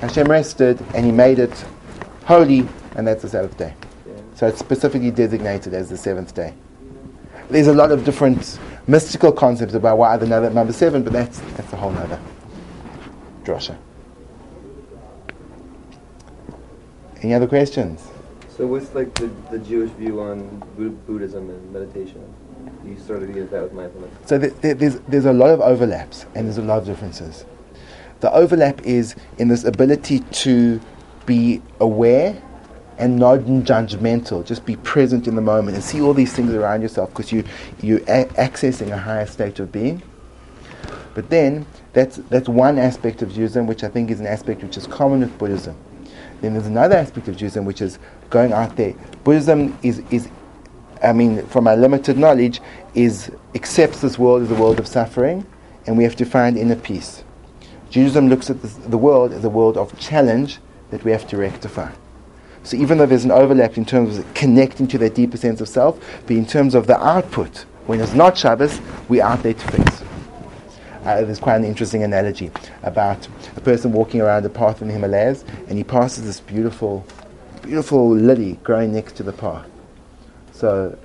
Hashem 0.00 0.28
rested 0.28 0.80
and 0.94 1.04
He 1.04 1.12
made 1.12 1.38
it 1.38 1.52
holy, 2.24 2.66
and 2.96 3.06
that's 3.06 3.22
the 3.22 3.28
Sabbath 3.28 3.56
day. 3.56 3.74
So 4.34 4.46
it's 4.46 4.58
specifically 4.58 5.10
designated 5.10 5.74
as 5.74 5.90
the 5.90 5.96
seventh 5.96 6.34
day. 6.34 6.54
There's 7.50 7.66
a 7.66 7.74
lot 7.74 7.90
of 7.90 8.04
different 8.04 8.58
mystical 8.86 9.32
concepts 9.32 9.74
about 9.74 9.98
why 9.98 10.16
the 10.16 10.26
number, 10.26 10.50
number 10.50 10.72
seven, 10.72 11.02
but 11.02 11.12
that's 11.12 11.40
that's 11.56 11.72
a 11.72 11.76
whole 11.76 11.90
nother 11.90 12.20
drasha. 13.44 13.76
Any 17.22 17.34
other 17.34 17.46
questions? 17.46 18.09
So 18.60 18.66
what's 18.66 18.94
like 18.94 19.14
the, 19.14 19.30
the 19.50 19.58
Jewish 19.58 19.90
view 19.92 20.20
on 20.20 20.62
Buddhism 21.06 21.48
and 21.48 21.72
meditation? 21.72 22.22
You 22.84 22.98
sort 22.98 23.22
of 23.22 23.32
get 23.32 23.50
that 23.52 23.62
with 23.62 23.72
mindfulness. 23.72 24.10
So 24.26 24.38
th- 24.38 24.52
th- 24.60 24.76
there's, 24.76 25.00
there's 25.08 25.24
a 25.24 25.32
lot 25.32 25.48
of 25.48 25.62
overlaps 25.62 26.26
and 26.34 26.44
there's 26.44 26.58
a 26.58 26.62
lot 26.62 26.76
of 26.76 26.84
differences. 26.84 27.46
The 28.20 28.30
overlap 28.34 28.82
is 28.82 29.16
in 29.38 29.48
this 29.48 29.64
ability 29.64 30.18
to 30.18 30.78
be 31.24 31.62
aware 31.80 32.42
and 32.98 33.18
not 33.18 33.38
judgmental, 33.38 34.44
just 34.44 34.66
be 34.66 34.76
present 34.76 35.26
in 35.26 35.36
the 35.36 35.40
moment 35.40 35.76
and 35.76 35.82
see 35.82 36.02
all 36.02 36.12
these 36.12 36.34
things 36.34 36.52
around 36.52 36.82
yourself 36.82 37.08
because 37.08 37.32
you, 37.32 37.44
you're 37.80 38.00
a- 38.00 38.28
accessing 38.36 38.90
a 38.90 38.98
higher 38.98 39.24
state 39.24 39.58
of 39.58 39.72
being. 39.72 40.02
But 41.14 41.30
then, 41.30 41.66
that's, 41.94 42.16
that's 42.28 42.46
one 42.46 42.78
aspect 42.78 43.22
of 43.22 43.30
Judaism, 43.30 43.66
which 43.66 43.84
I 43.84 43.88
think 43.88 44.10
is 44.10 44.20
an 44.20 44.26
aspect 44.26 44.62
which 44.62 44.76
is 44.76 44.86
common 44.86 45.20
with 45.20 45.38
Buddhism. 45.38 45.78
Then 46.42 46.54
there's 46.54 46.66
another 46.66 46.96
aspect 46.96 47.28
of 47.28 47.36
Judaism 47.36 47.64
which 47.64 47.82
is 47.82 47.98
going 48.30 48.52
out 48.52 48.76
there. 48.76 48.94
Buddhism 49.24 49.76
is, 49.82 50.02
is 50.10 50.28
I 51.02 51.12
mean, 51.12 51.44
from 51.46 51.66
our 51.66 51.76
limited 51.76 52.16
knowledge, 52.16 52.60
is 52.94 53.30
accepts 53.54 54.00
this 54.00 54.18
world 54.18 54.42
as 54.42 54.50
a 54.50 54.54
world 54.54 54.78
of 54.78 54.86
suffering, 54.86 55.46
and 55.86 55.98
we 55.98 56.04
have 56.04 56.16
to 56.16 56.24
find 56.24 56.56
inner 56.56 56.76
peace. 56.76 57.24
Judaism 57.90 58.28
looks 58.28 58.50
at 58.50 58.62
this, 58.62 58.74
the 58.74 58.98
world 58.98 59.32
as 59.32 59.44
a 59.44 59.50
world 59.50 59.76
of 59.76 59.98
challenge 59.98 60.58
that 60.90 61.04
we 61.04 61.10
have 61.10 61.26
to 61.28 61.36
rectify. 61.36 61.90
So 62.62 62.76
even 62.76 62.98
though 62.98 63.06
there's 63.06 63.24
an 63.24 63.30
overlap 63.30 63.78
in 63.78 63.84
terms 63.84 64.18
of 64.18 64.34
connecting 64.34 64.86
to 64.88 64.98
that 64.98 65.14
deeper 65.14 65.36
sense 65.36 65.60
of 65.60 65.68
self, 65.68 65.98
but 66.26 66.36
in 66.36 66.46
terms 66.46 66.74
of 66.74 66.86
the 66.86 67.02
output, 67.02 67.64
when 67.86 68.00
it's 68.00 68.12
not 68.14 68.36
Shabbos, 68.36 68.80
we're 69.08 69.24
out 69.24 69.42
there 69.42 69.54
to 69.54 69.68
fix. 69.68 70.02
Uh, 71.04 71.22
there's 71.22 71.40
quite 71.40 71.56
an 71.56 71.64
interesting 71.64 72.02
analogy 72.02 72.50
about 72.82 73.26
a 73.56 73.60
person 73.60 73.90
walking 73.90 74.20
around 74.20 74.44
a 74.44 74.50
path 74.50 74.82
in 74.82 74.88
the 74.88 74.94
Himalayas, 74.94 75.44
and 75.68 75.78
he 75.78 75.82
passes 75.82 76.24
this 76.24 76.40
beautiful, 76.40 77.04
beautiful 77.70 78.10
lily 78.10 78.58
growing 78.64 78.92
next 78.92 79.12
to 79.12 79.22
the 79.22 79.32
path. 79.32 79.64
So 80.50 80.98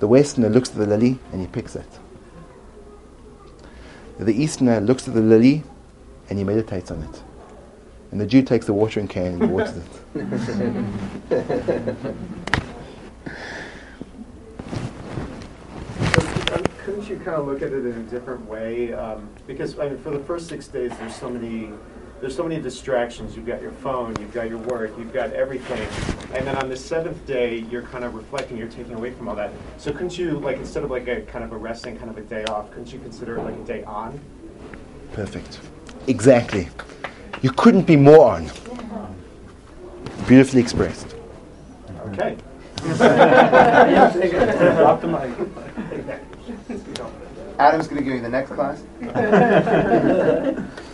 the 0.00 0.06
Westerner 0.06 0.50
looks 0.50 0.68
at 0.68 0.76
the 0.76 0.84
lily 0.84 1.18
and 1.32 1.40
he 1.40 1.46
picks 1.46 1.74
it. 1.76 1.88
The 4.18 4.34
Easterner 4.34 4.80
looks 4.82 5.08
at 5.08 5.14
the 5.14 5.22
lily 5.22 5.62
and 6.28 6.38
he 6.38 6.44
meditates 6.44 6.90
on 6.90 7.02
it. 7.04 7.22
And 8.10 8.20
the 8.20 8.26
Jew 8.26 8.42
takes 8.42 8.66
the 8.66 8.74
watering 8.74 9.08
can 9.08 9.32
and 9.32 9.42
he 9.42 9.48
waters 9.48 9.78
it. 9.78 9.84
Couldn't 16.84 17.08
you 17.08 17.16
kind 17.16 17.28
of 17.28 17.46
look 17.46 17.62
at 17.62 17.72
it 17.72 17.86
in 17.86 17.92
a 17.92 18.10
different 18.10 18.46
way? 18.46 18.92
Um, 18.92 19.26
because 19.46 19.78
I 19.78 19.88
mean, 19.88 19.98
for 20.00 20.10
the 20.10 20.20
first 20.20 20.48
six 20.48 20.68
days, 20.68 20.92
there's 20.98 21.16
so 21.16 21.30
many, 21.30 21.70
there's 22.20 22.34
so 22.34 22.42
many 22.42 22.60
distractions. 22.60 23.36
You've 23.36 23.46
got 23.46 23.62
your 23.62 23.70
phone, 23.72 24.16
you've 24.20 24.32
got 24.32 24.48
your 24.48 24.58
work, 24.58 24.92
you've 24.98 25.12
got 25.12 25.32
everything, 25.32 25.86
and 26.34 26.46
then 26.46 26.56
on 26.56 26.68
the 26.68 26.76
seventh 26.76 27.24
day, 27.26 27.58
you're 27.70 27.82
kind 27.82 28.04
of 28.04 28.14
reflecting. 28.14 28.56
You're 28.56 28.68
taking 28.68 28.94
away 28.94 29.12
from 29.12 29.28
all 29.28 29.36
that. 29.36 29.52
So 29.76 29.92
couldn't 29.92 30.18
you, 30.18 30.38
like, 30.40 30.56
instead 30.56 30.82
of 30.82 30.90
like 30.90 31.06
a 31.08 31.22
kind 31.22 31.44
of 31.44 31.52
a 31.52 31.56
resting, 31.56 31.96
kind 31.96 32.10
of 32.10 32.18
a 32.18 32.22
day 32.22 32.44
off, 32.44 32.70
couldn't 32.70 32.92
you 32.92 32.98
consider 32.98 33.36
it 33.36 33.42
like 33.42 33.54
a 33.54 33.64
day 33.64 33.84
on? 33.84 34.20
Perfect. 35.12 35.60
Exactly. 36.06 36.68
You 37.42 37.52
couldn't 37.52 37.86
be 37.86 37.96
more 37.96 38.32
on. 38.32 38.50
Beautifully 40.26 40.60
expressed. 40.60 41.14
Okay. 42.08 42.36
Drop 42.78 42.96
the 45.00 45.08
mic. 45.08 45.30
Adam's 47.58 47.88
going 47.88 47.98
to 47.98 48.04
give 48.04 48.14
you 48.14 48.20
the 48.20 48.28
next 48.28 48.50
class. 48.50 48.82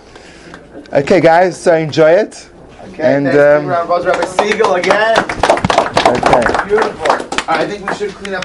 Okay, 0.93 1.21
guys, 1.21 1.61
so 1.61 1.75
enjoy 1.75 2.11
it. 2.11 2.51
Okay, 2.89 3.17
And, 3.17 3.27
thanks. 3.27 3.39
Um, 3.39 3.67
round 3.67 3.71
of 3.71 3.85
applause, 3.85 4.07
Rabbi 4.07 4.25
Siegel 4.25 4.75
again. 4.75 5.19
Okay. 5.19 6.67
Beautiful. 6.67 7.13
I 7.49 7.65
think 7.67 7.89
we 7.89 7.95
should 7.95 8.11
clean 8.11 8.35
up. 8.35 8.43